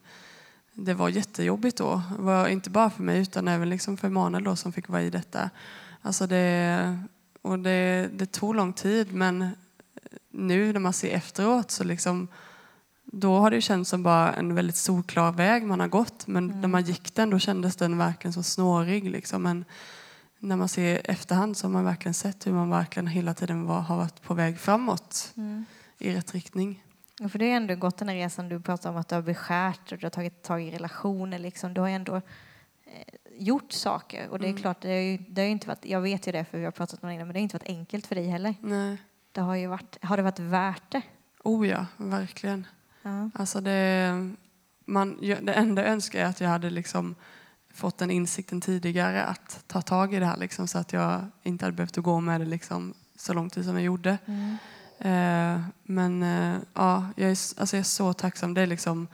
[0.76, 2.01] det var jättejobbigt då.
[2.19, 5.09] Var inte bara för mig utan även liksom för Emanuel då som fick vara i
[5.09, 5.49] detta.
[6.01, 6.99] Alltså det,
[7.41, 9.49] och det, det tog lång tid men
[10.32, 12.28] nu när man ser efteråt så liksom
[13.03, 16.28] då har det känts som bara en väldigt solklar väg man har gått.
[16.28, 19.09] Men när man gick den då kändes den verkligen så snårig.
[19.09, 19.43] Liksom.
[19.43, 19.65] Men
[20.39, 23.80] när man ser efterhand så har man verkligen sett hur man verkligen hela tiden var,
[23.80, 25.34] har varit på väg framåt
[25.97, 26.84] i rätt riktning.
[27.18, 29.91] För du har ändå gått den här resan, du pratar om att du har beskärt
[29.91, 31.39] och du har tagit tag i relationer.
[31.39, 31.74] Liksom.
[31.74, 32.22] Du har ändå eh,
[33.38, 34.30] gjort saker.
[34.30, 36.45] Och det är klart, det har ju, det har inte varit, jag vet ju det
[36.45, 38.28] för vi har pratat om det innan, men det har inte varit enkelt för dig
[38.28, 38.55] heller.
[38.61, 38.97] Nej.
[39.32, 41.01] Det har ju varit, har det varit värt det?
[41.43, 42.68] Oh ja, verkligen.
[43.01, 43.30] Ja.
[43.34, 44.11] Alltså det,
[44.86, 47.16] man, det enda jag önskar är att jag hade liksom
[47.74, 51.66] fått den insikten tidigare att ta tag i det här liksom, så att jag inte
[51.66, 54.18] hade behövt gå med det liksom, så lång tid som jag gjorde.
[54.26, 54.55] Eh,
[55.84, 58.54] men eh, ja, jag är, alltså jag är så tacksam.
[58.54, 59.08] Det är liksom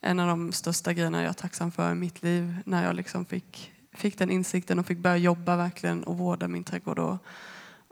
[0.00, 2.56] en av de största grejerna jag är tacksam för i mitt liv.
[2.64, 6.64] När jag liksom fick, fick den insikten och fick börja jobba verkligen och vårda min
[6.64, 7.16] trädgård och,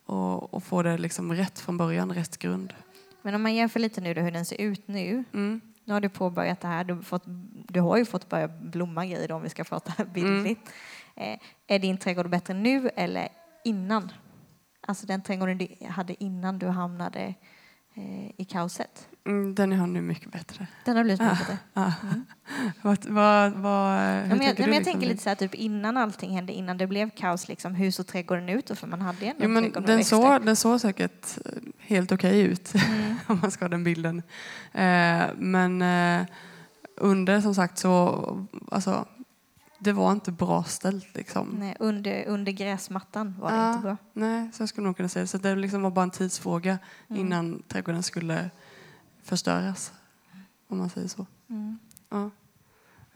[0.07, 2.75] och, och få det liksom rätt från början, rätt grund.
[3.23, 5.25] Men om man jämför lite nu då hur den ser ut nu.
[5.35, 5.61] Mm.
[5.85, 6.85] Nu har du påbörjat det här.
[6.85, 7.25] Du har, fått,
[7.69, 10.71] du har ju fått börja blomma grejer då, om vi ska prata bildligt.
[11.15, 13.29] Eh, är din trädgård bättre nu eller
[13.65, 14.13] innan?
[14.89, 17.35] Alltså den trädgården du hade innan du hamnade
[17.95, 19.09] eh, i kaoset.
[19.27, 20.67] Mm, den har nu mycket bättre.
[20.85, 21.59] Den har blivit mycket bättre.
[21.75, 21.93] Ja.
[22.83, 24.63] vad, vad, vad, hur Ja, men jag, tänker du?
[24.63, 24.85] jag liksom?
[24.93, 28.07] tänker lite så här, typ innan allting hände, innan det blev kaos, liksom, hur såg
[28.07, 28.67] trädgården ut?
[28.67, 28.75] då?
[28.75, 32.41] För man hade ändå Jo, en men den, såg, den såg säkert eh, helt okej
[32.41, 33.17] ut, Mm.
[33.27, 34.23] om man ska ha den bilden.
[34.73, 36.27] Eh, men eh,
[36.97, 38.47] under, som sagt, så...
[38.71, 39.07] Alltså,
[39.79, 41.15] det var inte bra ställt.
[41.17, 41.49] Liksom.
[41.59, 43.69] Nej, under, under gräsmattan var det Ja.
[43.71, 43.97] inte bra.
[44.13, 45.27] Nej, så jag skulle nog kunna säga det.
[45.27, 47.21] Så det liksom var bara en tidsfråga Mm.
[47.21, 48.51] innan trädgården skulle
[49.23, 49.93] förstöras.
[50.69, 51.27] Om man säger så.
[51.51, 51.79] Mm.
[52.11, 52.31] Ja.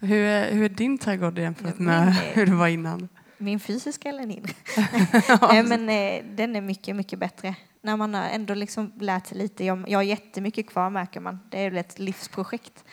[0.01, 3.09] Hur, är, hur är din trädgård jämfört med min hur det var innan?
[3.39, 4.47] Min fysiska eller din?
[5.41, 7.55] Nej, men eh, den är mycket, mycket bättre.
[7.81, 9.65] När man har ändå liksom lärt sig lite.
[9.65, 11.39] Jag, jag har jättemycket kvar märker man.
[11.51, 12.85] Det är väl ett livsprojekt.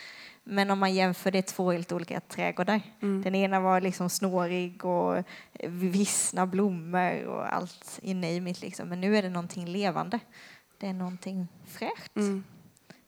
[0.49, 2.81] Men om man jämför, det två helt olika trädgårdar.
[3.01, 3.21] Mm.
[3.21, 5.23] Den ena var liksom snårig och
[5.67, 8.89] vissna blommor och allt i name it liksom.
[8.89, 10.19] Men nu är det någonting levande.
[10.77, 12.15] Det är någonting fräscht.
[12.15, 12.43] Mm.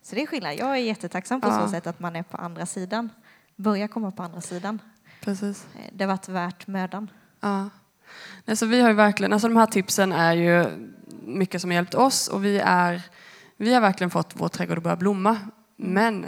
[0.02, 0.56] Så det är skillnad.
[0.56, 1.60] Jag är jättetacksam på Ja.
[1.60, 3.10] så sätt att man är på andra sidan.
[3.56, 4.82] Börja komma på andra sidan.
[5.22, 5.68] Precis.
[5.76, 7.12] Eh, Det har varit värt mödan.
[7.40, 7.70] Ja.
[8.46, 10.66] Nej, så vi har verkligen, alltså de här tipsen är ju
[11.26, 13.02] mycket som har hjälpt oss och vi, är,
[13.58, 15.38] vi har verkligen fått vår trädgård att börja blomma.
[15.76, 16.26] Men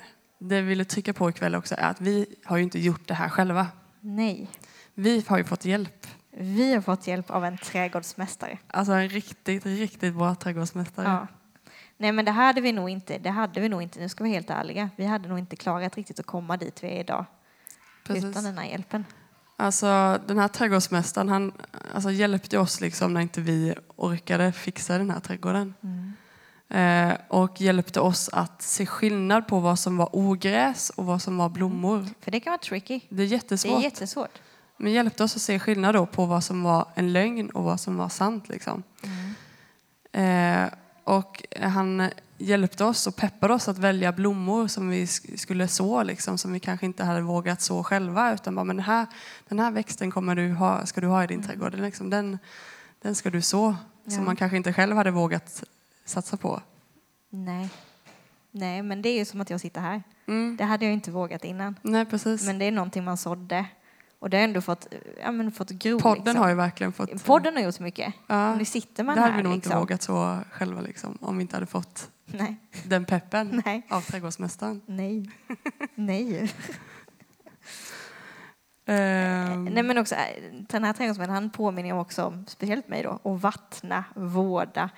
[0.50, 3.14] det vi ville trycka på ikväll också är att vi har ju inte gjort det
[3.14, 3.68] här själva.
[4.00, 4.50] Nej.
[4.94, 6.08] Vi har ju fått hjälp.
[6.32, 8.58] Vi har fått hjälp av en trädgårdsmästare.
[8.68, 11.08] Alltså en riktigt, riktigt bra trädgårdsmästare.
[11.08, 11.28] Ja.
[11.98, 14.30] Nej men det hade vi nog inte, det hade vi nog inte, nu ska vi
[14.30, 14.89] vara helt ärliga.
[14.96, 17.26] Vi hade nog inte klarat riktigt att komma dit vi är idag
[18.04, 18.24] Precis.
[18.24, 19.06] utan den här hjälpen.
[19.56, 21.52] Alltså den här trädgårdsmästaren han
[21.94, 25.74] alltså, hjälpte oss liksom när inte vi orkade fixa den här trädgården.
[25.84, 25.89] Eh,
[27.28, 31.49] och hjälpte oss att se skillnad på vad som var ogräs och vad som var
[31.49, 32.07] blommor.
[32.21, 32.99] För det kan vara tricky.
[33.09, 33.80] Det är Det jättesvårt.
[33.80, 34.39] är jättesvårt.
[34.78, 37.80] Men hjälpte oss att se skillnad då på vad som var en lögn och vad
[37.80, 38.49] som var sant.
[38.49, 38.84] Liksom.
[40.11, 40.65] Eh,
[41.03, 46.03] och han hjälpte oss och peppade oss att välja blommor som vi sk- skulle så,
[46.03, 48.34] liksom, som vi kanske inte hade vågat så själva.
[48.34, 49.05] Utan bara, men den här,
[49.49, 51.71] den här växten kommer du ha, ska du ha i din trädgård.
[51.71, 52.39] Den, liksom, den,
[53.01, 54.11] den ska du så, Ja.
[54.11, 55.63] som man kanske inte själv hade vågat
[56.06, 56.62] satsa på.
[57.30, 57.70] Nej.
[58.51, 60.04] Nej men det är ju som att jag sitter här.
[60.28, 60.58] Mm.
[60.58, 61.80] Det hade jag inte vågat innan.
[61.82, 62.45] Nej, precis.
[62.45, 63.66] Men det är någonting man sådde.
[64.20, 64.88] Och det har ändå fått,
[65.22, 65.99] ja, men fått gro.
[65.99, 66.41] Podden liksom.
[66.41, 67.26] har ju verkligen fått...
[67.26, 68.14] Podden har gjort mycket.
[68.28, 69.80] ja, Nu sitter man det hade här vi nog inte liksom.
[69.80, 72.56] vågat så själva liksom, om vi inte hade fått Nej.
[72.84, 73.82] den peppen Nej.
[73.89, 74.82] av trädgårdsmästaren.
[74.86, 75.30] Nej.
[75.95, 76.51] Nej.
[78.86, 83.20] Ehm, Nej men också, eh, den här trädgårdsmästaren han påminner också om, speciellt mig då,
[83.24, 84.89] att vattna, vårda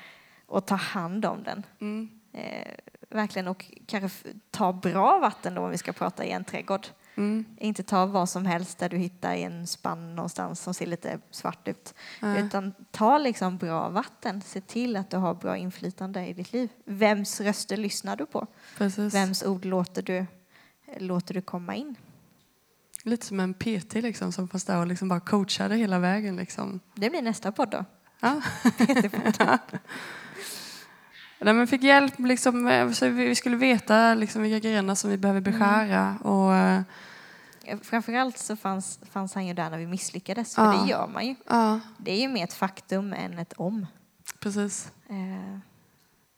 [0.48, 1.66] och ta hand om den.
[1.82, 2.72] mm, Eh,
[3.10, 6.88] verkligen och kanske ta bra vatten då om vi ska prata i en trädgård.
[7.16, 10.86] mm, Inte ta vad som helst där du hittar i en spann någonstans som ser
[10.86, 11.94] lite svart ut.
[12.22, 12.38] ja.
[12.38, 14.42] Utan ta liksom bra vatten.
[14.42, 16.70] Se till att du har bra inflytande i ditt liv.
[16.86, 18.48] Vems röster lyssnar du på?
[18.78, 19.14] Precis.
[19.14, 20.26] Vems ord låter du,
[20.98, 21.96] låter du komma in?
[23.04, 26.36] Lite som en PT liksom, som fanns där och liksom bara coachade hela vägen.
[26.36, 26.80] Liksom.
[26.96, 27.86] Det blir nästa podd då.
[28.20, 28.42] Ja.
[31.40, 35.18] Nej, men fick hjälp, liksom, eh, så vi skulle veta liksom, vilka grenar som vi
[35.18, 36.18] behöver beskära.
[36.24, 36.82] Och, eh,
[37.82, 40.72] Framförallt så fanns, fanns han ju där när vi misslyckades, för Ja.
[40.84, 41.36] det gör man ju.
[41.50, 43.88] ja, Det är ju mer ett faktum än ett om.
[44.40, 44.92] precis.
[45.10, 45.60] Eh,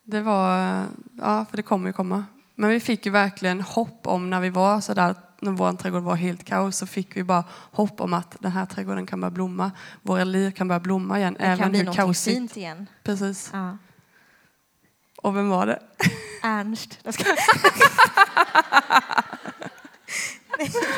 [0.04, 0.84] Det var, eh,
[1.18, 2.26] ja, för det kommer ju komma.
[2.56, 6.04] Men vi fick ju verkligen hopp om när vi var så där, när vår trädgård
[6.04, 9.32] var helt kaos, så fick vi bara hopp om att den här trädgården kan börja
[9.32, 9.72] blomma.
[10.02, 12.38] Våra liv kan börja blomma igen, det även kan bli kaosigt.
[12.38, 12.88] fint igen.
[13.04, 13.50] Precis.
[13.54, 13.78] Ja.
[15.28, 15.80] Och vem var det?
[16.44, 17.00] Ernst.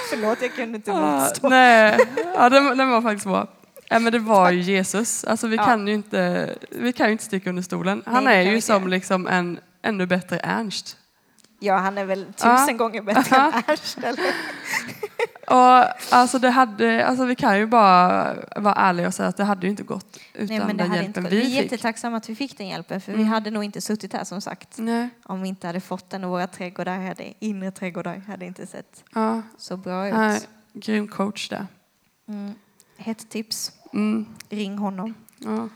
[0.10, 1.50] Förlåt, jag kunde inte Ah, motstå.
[1.50, 2.00] nej,
[2.36, 3.48] ja, den, den var faktiskt bra.
[3.90, 5.24] Ja, men det var ju Jesus.
[5.24, 5.66] Alltså, vi, Ja.
[5.66, 8.04] kan ju inte, vi kan ju inte sticka under stolen.
[8.06, 10.98] Han Nej, är ju som liksom en ännu bättre Ernst.
[11.60, 12.74] Ja, han är väl tusen Ja.
[12.74, 13.52] gånger bättre Ja.
[13.52, 14.26] än Ernst, eller?
[15.50, 19.44] Och, alltså, det hade, alltså, vi kan ju bara vara ärliga och säga att det
[19.44, 21.32] hade ju inte gått utan Nej, men det den hade inte hjälpen gått.
[21.32, 21.72] vi Vi är fick.
[21.72, 23.28] jättetacksamma att vi fick den hjälpen, för vi Mm.
[23.34, 26.30] hade nog inte suttit här som sagt Nej, om vi inte hade fått den och
[26.30, 30.14] våra trädgårdar hade, inre trädgårdar hade inte sett ja, så bra ut.
[30.14, 30.40] nej,
[30.74, 31.68] grym coach där.
[32.28, 32.54] Mm.
[32.98, 35.14] Hett tips, Mm, ring honom.
[35.38, 35.70] ja,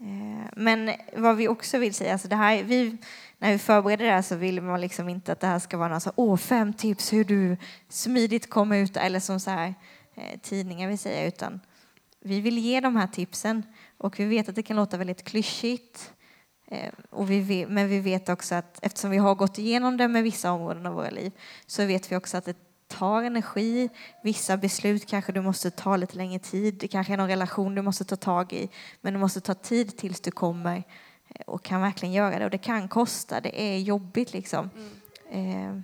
[0.00, 2.96] Eh, Men vad vi också vill säga, alltså det här, vi,
[3.38, 5.88] när vi förbereder det här så vill man liksom inte att det här ska vara
[5.88, 7.56] någon så här, åh, fem tips hur du
[7.88, 9.74] smidigt kommer ut, eller som så här
[10.14, 11.60] eh, tidningar vill säga, utan
[12.20, 13.62] vi vill ge de här tipsen
[13.98, 16.12] och vi vet att det kan låta väldigt klyschigt.
[16.68, 20.08] Eh, och vi vet, men vi vet också att eftersom vi har gått igenom det
[20.08, 21.32] med vissa områden av våra liv
[21.66, 22.56] så vet vi också att det
[22.88, 23.88] tar energi.
[24.22, 26.74] Vissa beslut kanske du måste ta lite längre tid.
[26.74, 28.68] Det kanske är någon relation du måste ta tag i.
[29.00, 30.84] Men det måste ta tid tills du kommer
[31.46, 32.44] och kan verkligen göra det.
[32.44, 33.40] Och det kan kosta.
[33.40, 34.70] Det är jobbigt liksom.
[35.30, 35.80] Eh,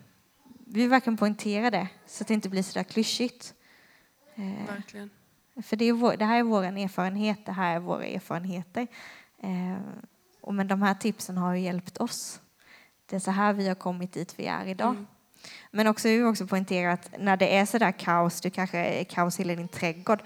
[0.66, 3.54] vi vill verkligen poängtera det så att det inte blir så där klyschigt.
[4.34, 5.10] Eh, verkligen.
[5.62, 8.86] för det, är vår, det här är vår erfarenhet, det här är våra erfarenheter.
[9.42, 9.78] Eh,
[10.40, 12.40] och men de här tipsen har ju hjälpt oss.
[13.06, 14.90] Det är så här vi har kommit dit vi är idag.
[14.90, 15.06] Mm.
[15.70, 18.78] Men också, vi vill också poängtera att när det är så där kaos, du kanske
[18.78, 20.22] är kaos i hela din trädgård,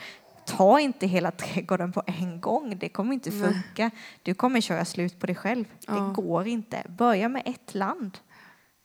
[0.47, 2.78] ta inte hela trädgården på en gång.
[2.78, 3.40] Det kommer inte Nej.
[3.53, 3.90] funka.
[4.22, 5.64] Du kommer köra slut på dig själv.
[5.86, 5.92] Ja.
[5.94, 6.82] Det går inte.
[6.88, 8.18] Börja med ett land.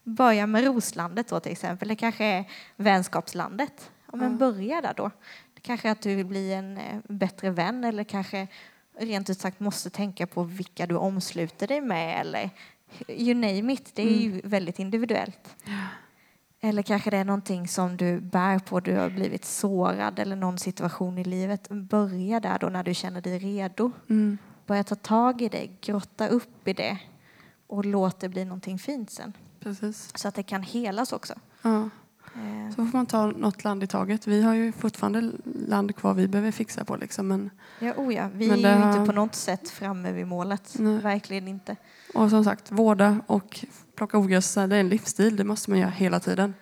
[0.03, 1.87] Börja med Roslandet då till exempel.
[1.87, 2.45] Det kanske är
[2.75, 3.91] vänskapslandet.
[4.11, 4.37] Ja, men Ja.
[4.37, 5.11] börja där då.
[5.53, 8.47] Det kanske är att du vill bli en eh, bättre vän eller kanske
[8.99, 12.49] rent ut sagt måste tänka på vilka du omsluter dig med eller
[13.07, 13.91] you name it.
[13.95, 15.55] Det är ju väldigt individuellt.
[16.61, 20.57] Eller kanske det är någonting som du bär på, du har blivit sårad eller någon
[20.57, 21.69] situation i livet.
[21.69, 23.91] Börja där då när du känner dig redo.
[24.09, 24.37] Mm.
[24.67, 26.97] Börja ta tag i det, grotta upp i det
[27.67, 29.33] och låt det bli någonting fint sen.
[29.59, 30.11] Precis.
[30.15, 31.33] Så att det kan helas också.
[31.61, 31.89] Ja.
[32.35, 34.27] Eh, Så får man ta något land i taget.
[34.27, 35.31] Vi har ju fortfarande
[35.67, 36.95] land kvar vi behöver fixa på.
[36.95, 37.27] Liksom.
[37.27, 37.49] Men,
[37.79, 40.27] Ja, oh ja, vi Men är det ju har- inte på något sätt framme vid
[40.27, 40.75] målet.
[40.79, 40.97] Nej.
[40.97, 41.75] Verkligen inte.
[42.13, 43.65] och som sagt, vårda och
[44.01, 45.35] plocka ogräs, det är en livsstil.
[45.35, 46.53] Det måste man göra hela tiden.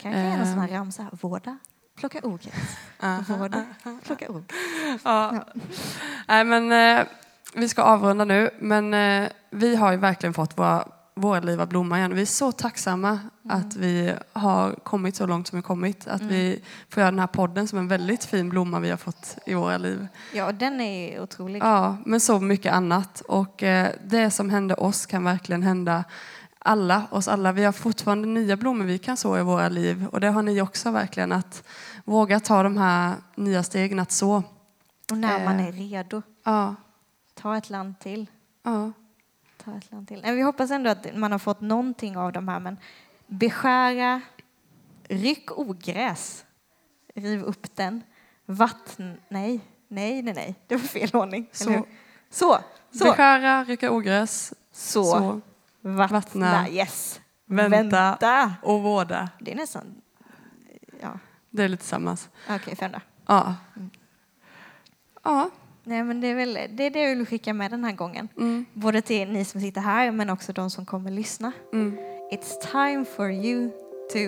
[0.00, 0.50] Kanske är en Eh.
[0.50, 1.06] sån här ramsa.
[1.20, 1.58] Vårda,
[1.98, 2.54] plocka ogräs.
[3.28, 3.64] Vårda,
[4.04, 5.00] plocka ogräs.
[5.04, 5.44] Ja.
[6.28, 7.06] Nej, men, eh,
[7.54, 11.68] vi ska avrunda nu, men eh, vi har ju verkligen fått våra, våra liv att
[11.68, 12.14] blomma igen.
[12.14, 13.18] Vi är så tacksamma
[13.48, 16.06] att vi har kommit så långt som vi kommit.
[16.08, 19.38] Att vi får göra den här podden som en väldigt fin blomma vi har fått
[19.46, 20.06] i våra liv.
[20.32, 21.62] Ja, den är otrolig.
[21.62, 23.20] Ja, men så mycket annat.
[23.20, 26.04] Och eh, det som hände oss kan verkligen hända
[26.66, 27.52] alla, oss alla.
[27.52, 30.06] Vi har fortfarande nya blommor vi kan så i våra liv.
[30.12, 31.32] Och det har ni också verkligen.
[31.32, 31.64] Att
[32.04, 34.42] våga ta de här nya stegen att så.
[35.10, 35.66] Och när man Eh.
[35.68, 36.74] är redo, Ja,
[37.34, 38.26] ta ett land till.
[38.62, 38.92] ja,
[39.64, 40.22] Ta ett land till.
[40.24, 42.76] Vi hoppas ändå att man har fått någonting av de här, men
[43.26, 44.20] beskära,
[45.08, 46.44] ryck ogräs,
[47.14, 48.02] riv upp den,
[48.46, 49.02] vattn...
[49.28, 51.48] Nej, nej, nej, nej, det var fel ordning.
[51.52, 51.84] Så.
[52.30, 52.58] Så,
[52.98, 55.40] så, Beskära, rycka ogräs, så, så,
[55.84, 57.20] vattna, vattna, yes.
[57.46, 59.28] vänta, och vårda.
[59.40, 59.94] Det är nästan...
[61.00, 61.18] Ja,
[61.50, 62.16] Det är lite samma.
[62.50, 63.00] okej, fem då.
[63.26, 63.54] Ja.
[65.24, 65.50] Ja.
[65.84, 68.28] Nej, men det är väl det, är det jag vill skicka med den här gången.
[68.36, 68.64] Mm.
[68.72, 71.52] Både till ni som sitter här, men också de som kommer lyssna.
[71.72, 71.96] Mm.
[72.32, 73.70] It's time for you
[74.12, 74.18] to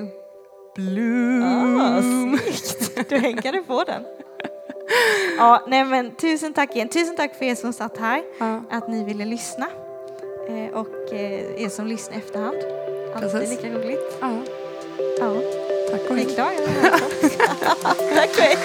[0.76, 1.80] bloom.
[1.80, 3.08] Ah, snyggt!
[3.08, 4.02] Du hänkade på den.
[5.38, 6.88] Ja, nej men tusen tack igen.
[6.88, 8.62] Tusen tack för er som satt här, Ja.
[8.70, 9.68] att ni ville lyssna.
[10.48, 12.56] Eh, och eh, er som lyssnar i efterhand.
[13.14, 14.16] Alltid lika roligt.
[14.20, 14.42] Ja.
[15.18, 15.34] ja.
[15.90, 16.36] Tack och hej.
[18.14, 18.56] Tack och hej.